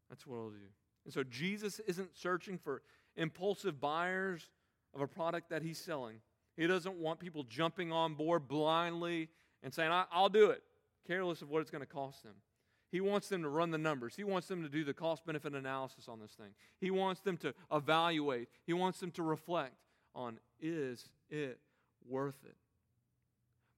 [0.08, 0.56] That's what it'll do.
[1.04, 2.82] And so Jesus isn't searching for
[3.16, 4.48] impulsive buyers
[4.94, 6.16] of a product that he's selling.
[6.56, 9.28] He doesn't want people jumping on board blindly
[9.62, 10.62] and saying, I'll do it,
[11.06, 12.34] careless of what it's going to cost them.
[12.90, 14.14] He wants them to run the numbers.
[14.14, 16.50] He wants them to do the cost benefit analysis on this thing.
[16.80, 18.48] He wants them to evaluate.
[18.66, 19.74] He wants them to reflect
[20.14, 21.58] on is it
[22.08, 22.54] worth it?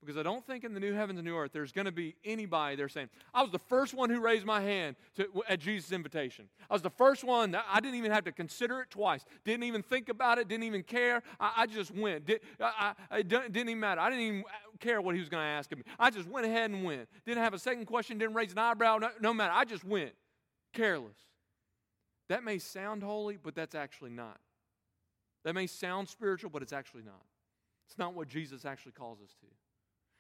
[0.01, 2.15] Because I don't think in the new heavens and new earth there's going to be
[2.25, 5.91] anybody there saying, I was the first one who raised my hand to, at Jesus'
[5.91, 6.49] invitation.
[6.71, 7.57] I was the first one.
[7.57, 9.25] I didn't even have to consider it twice.
[9.45, 10.49] Didn't even think about it.
[10.49, 11.23] Didn't even care.
[11.41, 12.27] I, I just went.
[12.27, 14.01] Did, I, I, it didn't even matter.
[14.01, 14.45] I didn't even
[14.81, 15.85] care what he was going to ask of me.
[15.99, 17.09] I just went ahead and went.
[17.25, 18.19] Didn't have a second question.
[18.19, 18.99] Didn't raise an eyebrow.
[18.99, 19.53] No, no matter.
[19.55, 20.13] I just went.
[20.73, 21.17] Careless.
[22.29, 24.39] That may sound holy, but that's actually not.
[25.45, 27.23] That may sound spiritual, but it's actually not.
[27.89, 29.47] It's not what Jesus actually calls us to.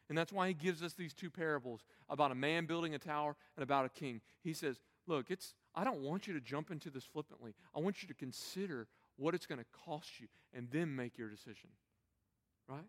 [0.09, 3.37] And that's why he gives us these two parables about a man building a tower
[3.57, 4.21] and about a king.
[4.43, 7.55] He says, Look, it's, I don't want you to jump into this flippantly.
[7.75, 11.29] I want you to consider what it's going to cost you and then make your
[11.29, 11.71] decision.
[12.69, 12.85] Right?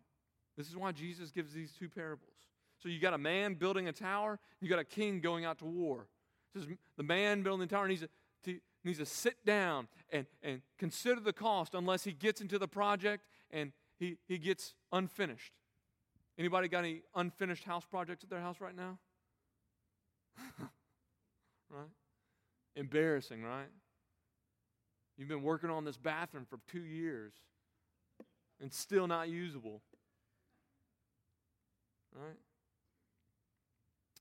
[0.58, 2.34] This is why Jesus gives these two parables.
[2.80, 5.66] So you got a man building a tower, you got a king going out to
[5.66, 6.08] war.
[6.56, 8.04] It says the man building the tower needs
[8.46, 12.68] to, needs to sit down and, and consider the cost unless he gets into the
[12.68, 15.54] project and he, he gets unfinished.
[16.38, 19.00] Anybody got any unfinished house projects at their house right now?
[21.70, 21.90] right?
[22.76, 23.70] Embarrassing, right?
[25.18, 27.34] You've been working on this bathroom for two years
[28.62, 29.82] and still not usable.
[32.16, 32.38] Right?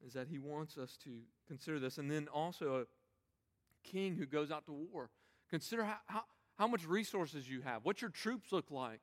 [0.06, 1.10] Is that he wants us to
[1.46, 1.98] consider this.
[1.98, 2.84] And then also a
[3.86, 5.10] king who goes out to war.
[5.50, 6.22] Consider how, how,
[6.58, 9.00] how much resources you have, what your troops look like.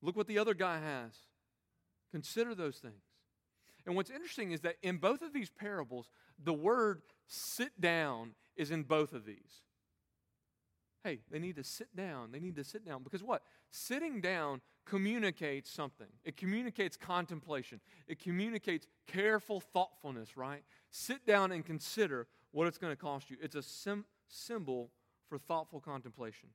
[0.00, 1.12] Look what the other guy has.
[2.10, 3.02] Consider those things.
[3.86, 6.10] And what's interesting is that in both of these parables,
[6.42, 9.62] the word sit down is in both of these.
[11.04, 12.32] Hey, they need to sit down.
[12.32, 13.02] They need to sit down.
[13.02, 13.42] Because what?
[13.70, 16.08] Sitting down communicates something.
[16.24, 17.80] It communicates contemplation.
[18.06, 20.64] It communicates careful thoughtfulness, right?
[20.90, 23.36] Sit down and consider what it's going to cost you.
[23.40, 24.90] It's a sim- symbol
[25.28, 26.50] for thoughtful contemplation.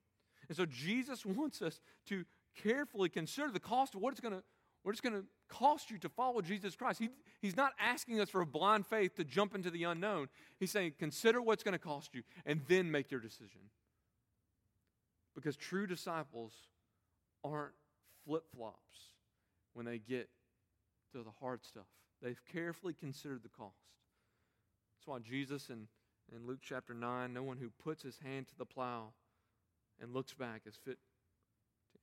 [0.48, 4.42] And so Jesus wants us to carefully consider the cost of what it's going to
[4.84, 6.98] what just going to cost you to follow Jesus Christ.
[6.98, 7.08] He,
[7.40, 10.28] he's not asking us for a blind faith to jump into the unknown.
[10.60, 13.60] He's saying, consider what's going to cost you and then make your decision.
[15.34, 16.52] Because true disciples
[17.42, 17.72] aren't
[18.26, 19.14] flip flops
[19.72, 20.28] when they get
[21.12, 21.86] to the hard stuff.
[22.22, 23.72] They've carefully considered the cost.
[24.98, 25.88] That's why Jesus in,
[26.34, 29.14] in Luke chapter 9, no one who puts his hand to the plow
[30.00, 30.98] and looks back is fit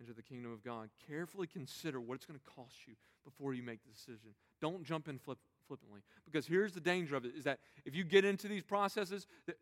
[0.01, 3.63] into the kingdom of God, carefully consider what it's going to cost you before you
[3.63, 4.33] make the decision.
[4.59, 5.37] Don't jump in flip,
[5.67, 6.01] flippantly.
[6.25, 9.55] Because here's the danger of it is that if you get into these processes, the,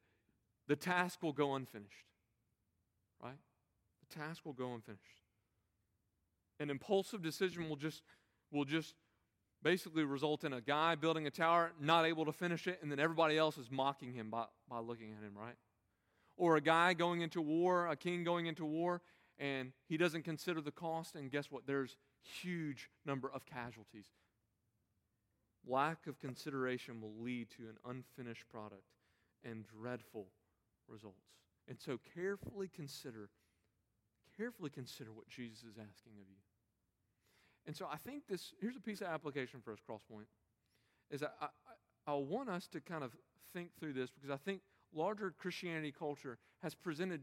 [0.68, 2.06] the task will go unfinished.
[3.22, 3.38] Right?
[4.10, 5.04] The task will go unfinished.
[6.60, 8.02] An impulsive decision will just
[8.52, 8.96] will just
[9.62, 13.00] basically result in a guy building a tower, not able to finish it, and then
[13.00, 15.56] everybody else is mocking him by, by looking at him, right?
[16.38, 19.02] Or a guy going into war, a king going into war,
[19.40, 21.66] and he doesn't consider the cost, and guess what?
[21.66, 24.08] There's huge number of casualties.
[25.66, 28.84] Lack of consideration will lead to an unfinished product
[29.44, 30.28] and dreadful
[30.88, 31.28] results.
[31.68, 33.30] And so carefully consider,
[34.36, 36.38] carefully consider what Jesus is asking of you.
[37.66, 40.26] And so I think this, here's a piece of application for us, Crosspoint,
[41.12, 43.16] is that I, I, I want us to kind of
[43.54, 44.62] think through this because I think
[44.94, 47.22] larger Christianity culture has presented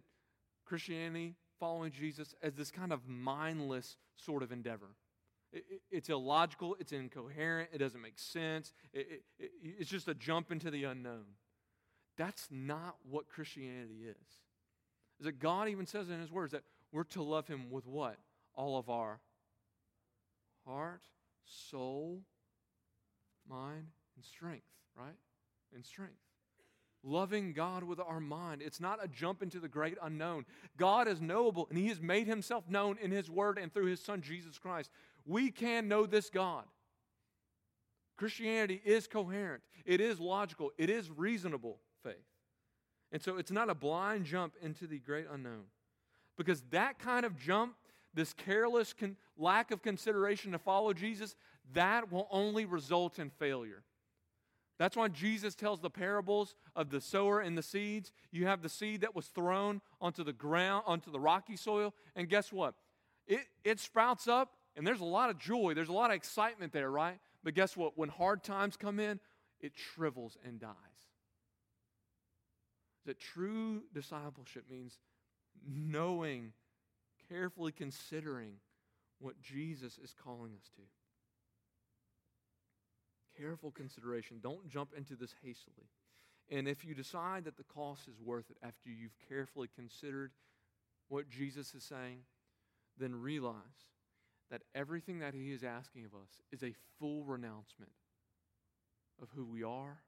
[0.65, 4.97] Christianity following Jesus as this kind of mindless sort of endeavor.
[5.53, 10.51] It, it, it's illogical, it's incoherent, it doesn't make sense, it, it's just a jump
[10.51, 11.25] into the unknown.
[12.17, 14.27] That's not what Christianity is.
[15.19, 18.17] Is that God even says in His words that we're to love Him with what?
[18.55, 19.21] All of our
[20.67, 21.03] heart,
[21.45, 22.23] soul,
[23.49, 23.87] mind,
[24.17, 25.17] and strength, right?
[25.75, 26.26] And strength
[27.07, 28.61] loving God with our mind.
[28.63, 30.45] It's not a jump into the great unknown.
[30.77, 34.01] God is knowable, and He has made Himself known in His Word and through His
[34.01, 34.91] Son, Jesus Christ.
[35.25, 36.65] We can know this God.
[38.17, 42.15] Christianity is coherent, it is logical, it is reasonable faith.
[43.13, 45.65] And so it's not a blind jump into the great unknown.
[46.37, 47.77] Because that kind of jump,
[48.15, 51.37] this careless con- lack of consideration to follow Jesus,
[51.73, 53.83] that will only result in failure.
[54.79, 58.13] That's why Jesus tells the parables of the sower and the seeds.
[58.31, 62.29] You have the seed that was thrown onto the ground, onto the rocky soil, and
[62.29, 62.75] guess what?
[63.27, 66.73] It, it sprouts up, and there's a lot of joy, there's a lot of excitement
[66.73, 67.19] there, right?
[67.43, 67.97] But guess what?
[67.97, 69.19] When hard times come in,
[69.61, 70.75] it shrivels and dies.
[73.07, 74.99] That true discipleship means
[75.67, 76.53] knowing,
[77.29, 78.55] carefully considering
[79.21, 80.83] what Jesus is calling us to
[83.39, 84.39] careful consideration.
[84.43, 85.89] Don't jump into this hastily.
[86.51, 90.33] And if you decide that the cost is worth it after you've carefully considered
[91.09, 92.21] what Jesus is saying,
[92.99, 93.91] then realize
[94.51, 97.93] that everything that he is asking of us is a full renouncement
[99.21, 99.99] of who we are,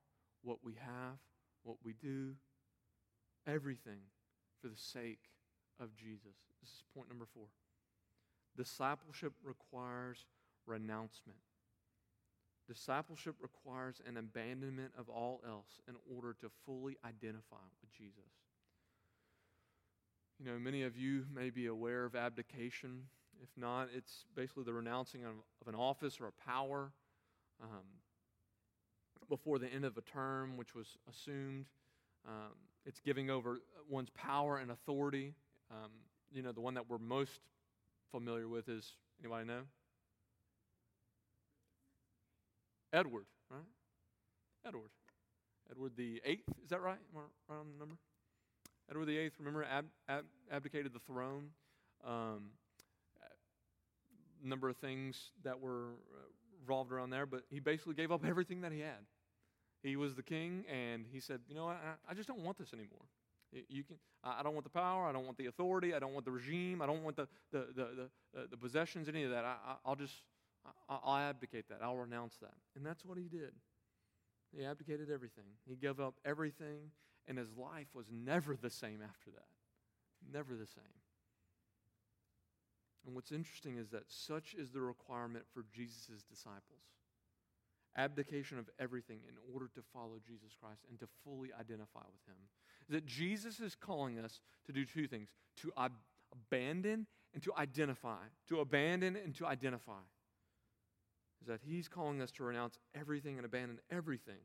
[0.43, 1.18] what we have,
[1.64, 2.35] what we do,
[3.47, 4.01] everything
[4.62, 5.31] for the sake
[5.81, 6.37] of Jesus.
[6.61, 7.47] This is point number four.
[8.57, 10.26] Discipleship requires
[10.66, 11.39] renouncement.
[12.68, 18.30] Discipleship requires an abandonment of all else in order to fully identify with Jesus.
[20.38, 23.04] You know, many of you may be aware of abdication.
[23.42, 26.92] If not, it's basically the renouncing of, of an office or a power
[27.62, 27.84] um,
[29.28, 31.66] before the end of a term, which was assumed.
[32.26, 32.52] Um,
[32.84, 33.58] it's giving over
[33.88, 35.34] one's power and authority.
[35.70, 35.90] Um,
[36.30, 37.40] you know, the one that we're most
[38.10, 39.62] familiar with is anybody know?
[42.93, 43.61] Edward, right?
[44.66, 44.91] Edward.
[45.70, 46.99] Edward the Eighth, is that right?
[47.14, 47.97] Am I right on the number?
[48.91, 51.51] Edward the Eighth, remember, ab, ab, abdicated the throne.
[52.07, 52.51] Um,
[54.43, 56.28] number of things that were uh,
[56.61, 59.05] revolved around there, but he basically gave up everything that he had.
[59.82, 61.76] He was the king, and he said, "You know, I,
[62.09, 63.05] I just don't want this anymore.
[63.68, 63.97] You can.
[64.24, 65.07] I don't want the power.
[65.07, 65.95] I don't want the authority.
[65.95, 66.82] I don't want the regime.
[66.82, 69.09] I don't want the the the the, the possessions.
[69.09, 69.45] Any of that.
[69.45, 70.14] I, I'll just
[70.88, 71.78] I'll abdicate that.
[71.82, 72.54] I'll renounce that.
[72.76, 73.52] And that's what he did.
[74.56, 75.44] He abdicated everything.
[75.66, 76.90] He gave up everything,
[77.26, 79.48] and his life was never the same after that.
[80.32, 80.84] Never the same.
[83.06, 86.82] And what's interesting is that such is the requirement for Jesus' disciples
[87.98, 92.36] abdication of everything in order to follow Jesus Christ and to fully identify with him.
[92.88, 95.28] That Jesus is calling us to do two things
[95.62, 95.92] to ab-
[96.32, 98.22] abandon and to identify.
[98.48, 100.00] To abandon and to identify
[101.41, 104.41] is that he's calling us to renounce everything and abandon everything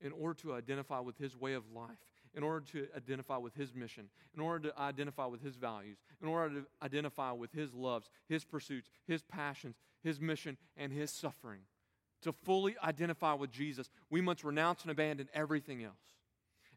[0.00, 1.98] in order to identify with his way of life,
[2.34, 6.28] in order to identify with his mission, in order to identify with his values, in
[6.28, 11.60] order to identify with his loves, his pursuits, his passions, his mission, and his suffering.
[12.22, 15.94] To fully identify with Jesus, we must renounce and abandon everything else.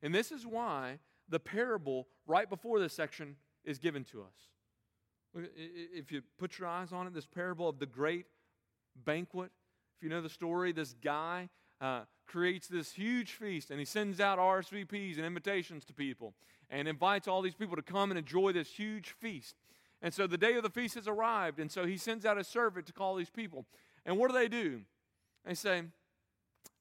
[0.02, 5.46] And this is why the parable right before this section is given to us.
[5.56, 8.26] If you put your eyes on it, this parable of the great
[8.96, 9.52] banquet.
[9.98, 11.50] If you know the story, this guy
[11.82, 16.34] uh, creates this huge feast and he sends out RSVPs and invitations to people
[16.70, 19.56] and invites all these people to come and enjoy this huge feast.
[20.02, 22.44] And so the day of the feast has arrived, and so he sends out a
[22.44, 23.66] servant to call these people.
[24.06, 24.82] And what do they do?
[25.46, 25.84] They say,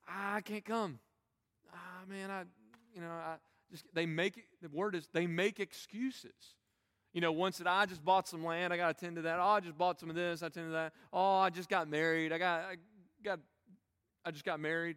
[0.09, 0.99] I can't come.
[1.73, 2.43] Ah, man, I,
[2.95, 3.37] you know, I
[3.71, 6.57] just, they make, the word is, they make excuses.
[7.13, 9.39] You know, once that I just bought some land, I got to tend to that.
[9.39, 10.93] Oh, I just bought some of this, I tend to that.
[11.13, 12.33] Oh, I just got married.
[12.33, 12.77] I got, I
[13.23, 13.39] got,
[14.25, 14.97] I just got married,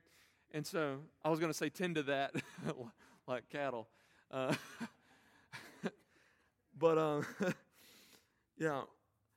[0.51, 2.34] and so I was going to say tend to that,
[3.28, 3.88] like cattle.
[4.32, 4.53] Uh,
[6.78, 7.26] but um,
[8.57, 8.82] yeah.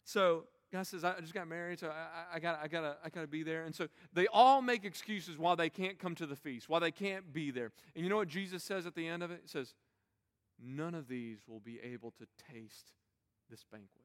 [0.05, 3.27] So God says, I just got married, so I, I got, I gotta, I gotta
[3.27, 3.65] be there.
[3.65, 6.91] And so they all make excuses why they can't come to the feast, why they
[6.91, 7.73] can't be there.
[7.95, 9.41] And you know what Jesus says at the end of it?
[9.43, 9.75] He says,
[10.63, 12.93] none of these will be able to taste
[13.51, 14.05] this banquet.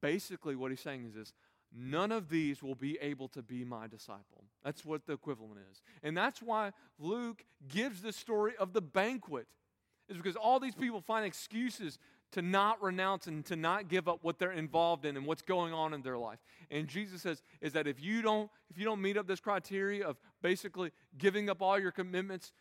[0.00, 1.32] Basically, what he's saying is this
[1.74, 4.44] none of these will be able to be my disciple.
[4.64, 5.80] That's what the equivalent is.
[6.02, 9.46] And that's why Luke gives the story of the banquet,
[10.08, 11.98] is because all these people find excuses
[12.32, 15.72] to not renounce and to not give up what they're involved in and what's going
[15.72, 16.38] on in their life.
[16.70, 20.06] And Jesus says is that if you don't if you don't meet up this criteria
[20.06, 22.52] of basically giving up all your commitments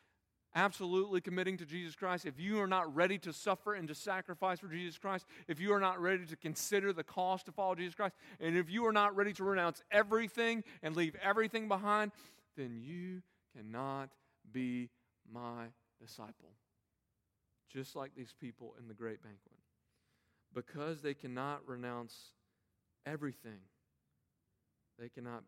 [0.55, 4.59] absolutely committing to Jesus Christ, if you are not ready to suffer and to sacrifice
[4.59, 7.95] for Jesus Christ, if you are not ready to consider the cost to follow Jesus
[7.95, 12.11] Christ, and if you are not ready to renounce everything and leave everything behind,
[12.57, 13.21] then you
[13.55, 14.09] cannot
[14.51, 14.89] be
[15.31, 15.67] my
[15.99, 16.51] disciple.
[17.71, 19.57] Just like these people in the great banquet.
[20.53, 22.13] Because they cannot renounce
[23.05, 23.59] everything,
[24.99, 25.43] they cannot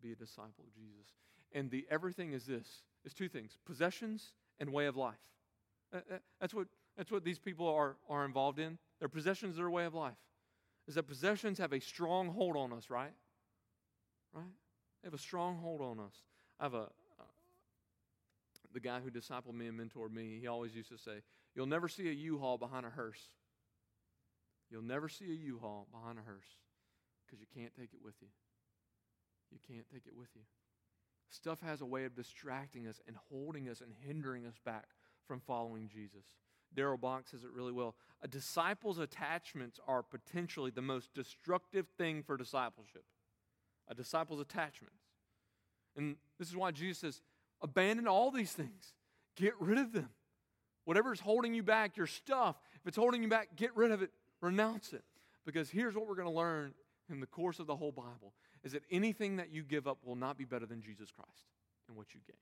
[0.00, 1.10] be a disciple of Jesus.
[1.52, 5.18] And the everything is this is two things possessions and way of life.
[6.40, 8.78] That's what, that's what these people are, are involved in.
[9.00, 10.18] Their possessions are a way of life.
[10.86, 13.12] Is that possessions have a strong hold on us, right?
[14.32, 14.44] Right?
[15.02, 16.14] They have a strong hold on us.
[16.58, 17.24] I have a, uh,
[18.72, 21.22] the guy who discipled me and mentored me, he always used to say,
[21.54, 23.20] You'll never see a U Haul behind a hearse.
[24.70, 26.46] You'll never see a U Haul behind a hearse
[27.26, 28.28] because you can't take it with you.
[29.50, 30.42] You can't take it with you.
[31.30, 34.88] Stuff has a way of distracting us and holding us and hindering us back
[35.26, 36.24] from following Jesus.
[36.74, 37.94] Darrell Bock says it really well.
[38.22, 43.04] A disciple's attachments are potentially the most destructive thing for discipleship.
[43.88, 45.02] A disciple's attachments.
[45.96, 47.22] And this is why Jesus says,
[47.62, 48.94] abandon all these things,
[49.36, 50.10] get rid of them.
[50.84, 54.02] Whatever is holding you back, your stuff, if it's holding you back, get rid of
[54.02, 54.10] it,
[54.40, 55.04] renounce it.
[55.44, 56.74] Because here's what we're going to learn
[57.10, 58.34] in the course of the whole Bible
[58.64, 61.44] is that anything that you give up will not be better than Jesus Christ
[61.88, 62.36] and what you gain.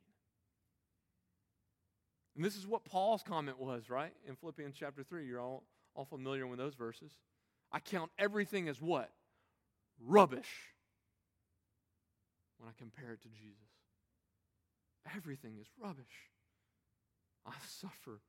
[2.37, 4.13] And this is what Paul's comment was, right?
[4.29, 5.27] In Philippians chapter 3.
[5.27, 5.65] You're all,
[5.95, 7.11] all familiar with those verses.
[7.73, 9.11] I count everything as what?
[10.01, 10.73] Rubbish
[12.59, 13.69] when I compare it to Jesus.
[15.17, 16.31] Everything is rubbish.
[17.47, 18.21] I suffer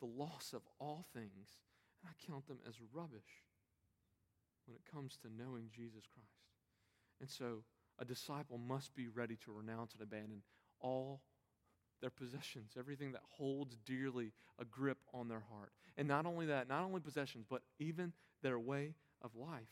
[0.00, 1.58] the loss of all things,
[2.00, 3.44] and I count them as rubbish
[4.70, 6.30] when it comes to knowing Jesus Christ.
[7.20, 7.64] And so
[7.98, 10.42] a disciple must be ready to renounce and abandon
[10.80, 11.20] all
[12.00, 15.72] their possessions, everything that holds dearly a grip on their heart.
[15.98, 18.12] And not only that, not only possessions, but even
[18.42, 19.68] their way of life.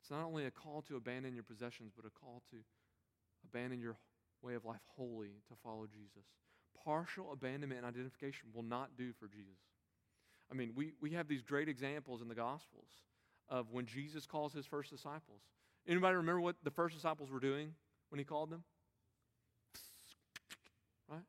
[0.00, 2.56] It's not only a call to abandon your possessions, but a call to
[3.50, 3.96] abandon your
[4.42, 6.28] way of life wholly to follow Jesus.
[6.84, 9.58] Partial abandonment and identification will not do for Jesus.
[10.52, 12.90] I mean, we, we have these great examples in the Gospels
[13.48, 15.40] of when Jesus calls his first disciples.
[15.88, 17.74] Anybody remember what the first disciples were doing
[18.10, 18.64] when he called them?
[21.08, 21.24] Right?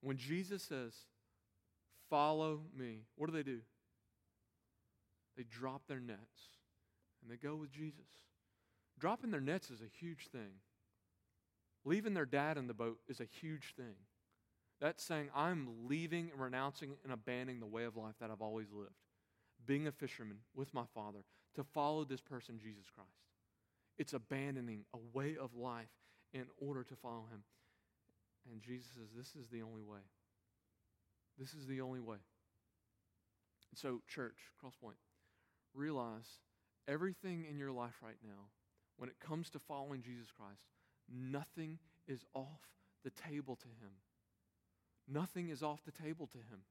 [0.00, 0.94] When Jesus says,
[2.08, 3.60] Follow me, what do they do?
[5.36, 6.48] They drop their nets
[7.22, 8.06] and they go with Jesus.
[8.98, 10.60] Dropping their nets is a huge thing.
[11.84, 13.94] Leaving their dad in the boat is a huge thing.
[14.80, 18.68] That's saying, I'm leaving and renouncing and abandoning the way of life that I've always
[18.72, 18.92] lived,
[19.68, 21.20] being a fisherman with my father,
[21.54, 23.10] to follow this person, Jesus Christ.
[23.98, 25.92] It's abandoning a way of life
[26.32, 27.42] in order to follow him.
[28.50, 30.00] And Jesus says, This is the only way.
[31.38, 32.16] This is the only way.
[33.74, 34.96] So, church, Crosspoint,
[35.74, 36.40] realize
[36.88, 38.46] everything in your life right now,
[38.96, 40.62] when it comes to following Jesus Christ,
[41.12, 42.70] nothing is off
[43.04, 43.92] the table to him.
[45.06, 46.62] Nothing is off the table to him.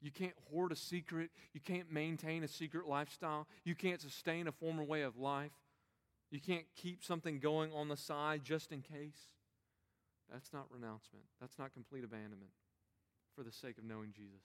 [0.00, 1.30] You can't hoard a secret.
[1.52, 3.46] You can't maintain a secret lifestyle.
[3.64, 5.52] You can't sustain a former way of life.
[6.30, 9.30] You can't keep something going on the side just in case.
[10.30, 11.24] That's not renouncement.
[11.40, 12.52] That's not complete abandonment
[13.34, 14.42] for the sake of knowing Jesus.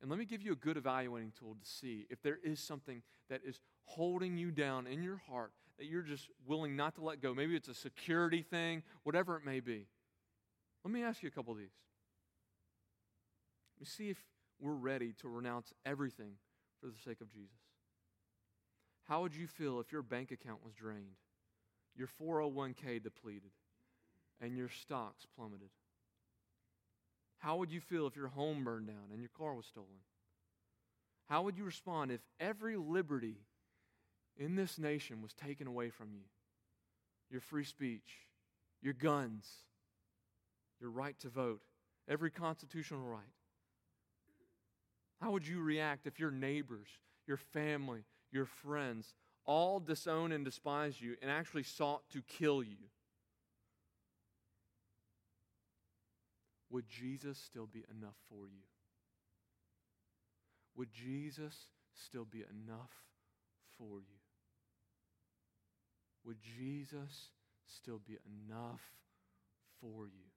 [0.00, 3.02] And let me give you a good evaluating tool to see if there is something
[3.30, 7.20] that is holding you down in your heart that you're just willing not to let
[7.20, 7.32] go.
[7.32, 9.86] Maybe it's a security thing, whatever it may be.
[10.84, 11.70] Let me ask you a couple of these.
[13.76, 14.18] Let me see if
[14.60, 16.32] we're ready to renounce everything
[16.80, 17.56] for the sake of Jesus.
[19.04, 21.16] How would you feel if your bank account was drained,
[21.96, 23.50] your 401k depleted,
[24.40, 25.70] and your stocks plummeted?
[27.38, 29.88] How would you feel if your home burned down and your car was stolen?
[31.28, 33.38] How would you respond if every liberty
[34.36, 36.24] in this nation was taken away from you?
[37.30, 38.28] Your free speech,
[38.80, 39.46] your guns,
[40.80, 41.62] your right to vote,
[42.08, 43.22] every constitutional right.
[45.22, 46.88] How would you react if your neighbors,
[47.28, 48.02] your family,
[48.32, 49.14] your friends
[49.44, 52.88] all disown and despise you and actually sought to kill you?
[56.70, 58.64] Would Jesus still be enough for you?
[60.74, 61.54] Would Jesus
[61.94, 62.90] still be enough
[63.78, 64.18] for you?
[66.24, 67.28] Would Jesus
[67.64, 68.80] still be enough
[69.80, 70.31] for you?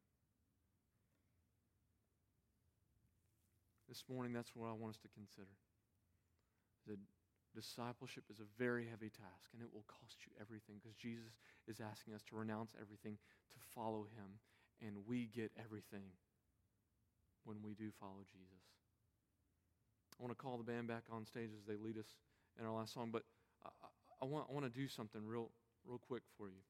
[3.88, 5.54] This morning, that's what I want us to consider.
[6.88, 6.98] That
[7.54, 11.80] discipleship is a very heavy task, and it will cost you everything because Jesus is
[11.80, 13.18] asking us to renounce everything
[13.54, 14.42] to follow him,
[14.82, 16.10] and we get everything
[17.46, 18.66] when we do follow Jesus.
[20.20, 22.18] I want to call the band back on stage as they lead us
[22.60, 23.24] in our last song, but
[23.64, 23.70] I,
[24.22, 25.52] I, want, I want to do something real,
[25.86, 26.64] real quick for you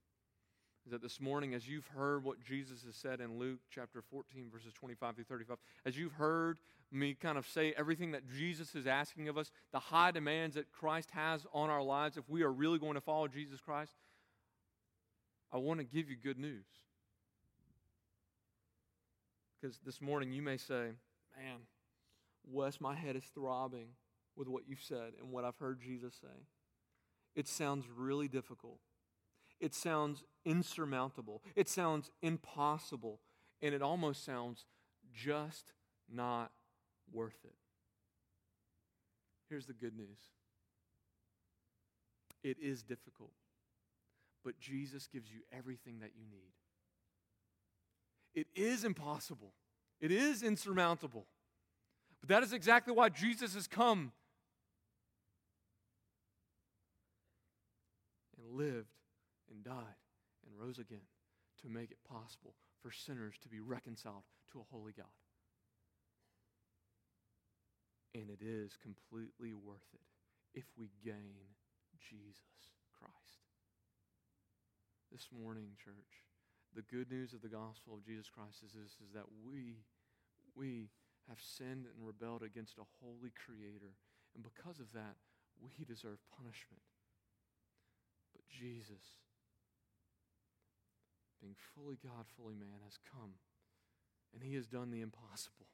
[0.85, 4.49] is that this morning, as you've heard what Jesus has said in Luke chapter 14,
[4.51, 6.59] verses 25 through 35, as you've heard
[6.91, 10.71] me kind of say everything that Jesus is asking of us, the high demands that
[10.71, 13.93] Christ has on our lives, if we are really going to follow Jesus Christ,
[15.51, 16.65] I want to give you good news.
[19.59, 20.91] Because this morning you may say,
[21.35, 21.61] Man,
[22.47, 23.87] Wes, my head is throbbing
[24.35, 26.45] with what you've said and what I've heard Jesus say.
[27.35, 28.79] It sounds really difficult.
[29.59, 33.19] It sounds insurmountable, it sounds impossible,
[33.61, 34.65] and it almost sounds
[35.13, 35.71] just
[36.11, 36.51] not
[37.11, 37.55] worth it.
[39.49, 40.19] Here's the good news
[42.43, 43.31] it is difficult,
[44.43, 46.53] but Jesus gives you everything that you need.
[48.33, 49.53] It is impossible,
[49.99, 51.27] it is insurmountable.
[52.21, 54.11] But that is exactly why Jesus has come
[58.37, 58.94] and lived
[59.49, 59.99] and died
[60.45, 61.07] and rose again
[61.61, 65.13] to make it possible for sinners to be reconciled to a holy God.
[68.13, 70.07] And it is completely worth it
[70.53, 71.51] if we gain
[71.99, 73.43] Jesus Christ.
[75.11, 76.23] This morning, church,
[76.75, 79.83] the good news of the gospel of Jesus Christ is this is that we
[80.55, 80.89] we
[81.27, 83.95] have sinned and rebelled against a holy creator
[84.35, 85.15] and because of that
[85.59, 86.83] we deserve punishment.
[88.31, 89.24] But Jesus
[91.41, 93.35] being fully God, fully man has come
[94.33, 95.67] and he has done the impossible.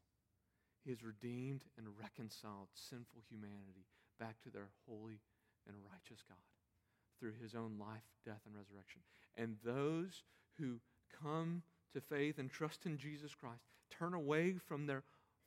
[0.84, 3.86] He has redeemed and reconciled sinful humanity
[4.20, 5.20] back to their holy
[5.68, 6.38] and righteous God
[7.20, 9.02] through his own life, death, and resurrection.
[9.36, 10.24] And those
[10.60, 10.80] who
[11.22, 15.04] come to faith and trust in Jesus Christ, turn away from their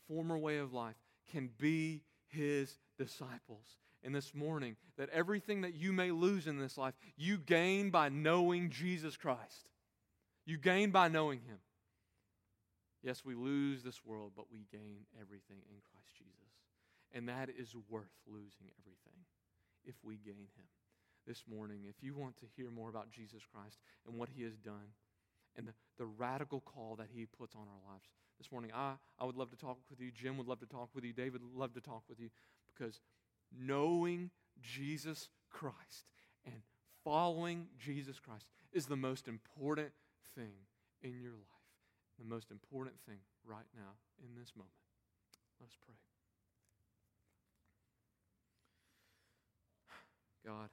[0.07, 0.97] former way of life,
[1.31, 3.79] can be his disciples.
[4.05, 8.09] And this morning, that everything that you may lose in this life, you gain by
[8.09, 9.69] knowing Jesus Christ.
[10.47, 11.59] You gain by knowing him.
[13.03, 16.35] Yes, we lose this world, but we gain everything in Christ Jesus.
[17.13, 19.25] And that is worth losing everything
[19.85, 20.67] if we gain Him.
[21.27, 24.57] This morning, if you want to hear more about Jesus Christ and what He has
[24.57, 24.93] done
[25.57, 29.25] and the, the radical call that He puts on our lives, this morning, I, I
[29.25, 30.11] would love to talk with you.
[30.11, 31.13] Jim would love to talk with you.
[31.13, 32.31] David would love to talk with you
[32.67, 33.01] because
[33.57, 34.31] knowing
[34.61, 36.07] Jesus Christ
[36.45, 36.57] and
[37.05, 39.93] following Jesus Christ is the most important
[40.35, 40.53] thing
[41.03, 41.55] in your life
[42.19, 44.75] the most important thing right now in this moment.
[45.61, 45.95] Let us pray.
[50.47, 50.69] God,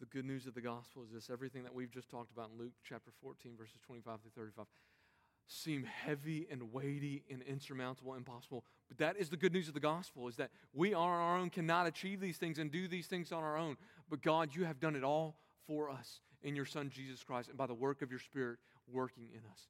[0.00, 2.58] the good news of the gospel is this everything that we've just talked about in
[2.58, 4.66] Luke chapter 14, verses 25 through 35,
[5.46, 8.64] seem heavy and weighty and insurmountable, impossible.
[8.88, 11.48] But that is the good news of the gospel is that we on our own
[11.48, 13.76] cannot achieve these things and do these things on our own.
[14.10, 15.36] But God, you have done it all
[15.66, 18.58] for us in your Son, Jesus Christ, and by the work of your Spirit
[18.90, 19.60] working in us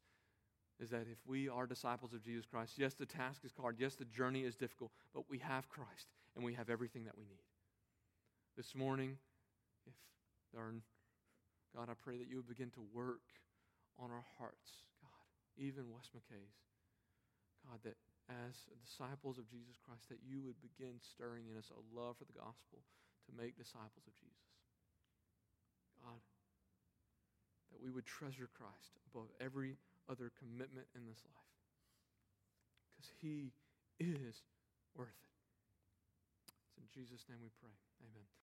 [0.81, 3.95] is that if we are disciples of Jesus Christ, yes, the task is hard, yes,
[3.95, 7.47] the journey is difficult, but we have Christ and we have everything that we need.
[8.57, 9.19] This morning,
[9.87, 9.95] if
[10.53, 10.75] there are,
[11.77, 13.23] God, I pray that you would begin to work
[13.99, 15.27] on our hearts, God,
[15.57, 16.59] even Wes McKay's.
[17.65, 17.97] God, that
[18.29, 22.25] as disciples of Jesus Christ, that you would begin stirring in us a love for
[22.25, 22.83] the gospel
[23.27, 24.44] to make disciples of Jesus.
[26.05, 26.21] God,
[27.73, 29.77] that we would treasure Christ above every
[30.09, 31.57] other commitment in this life.
[32.93, 33.53] Because He
[33.99, 34.45] is
[34.95, 35.35] worth it.
[36.69, 37.73] It's in Jesus' name we pray.
[38.05, 38.29] Amen.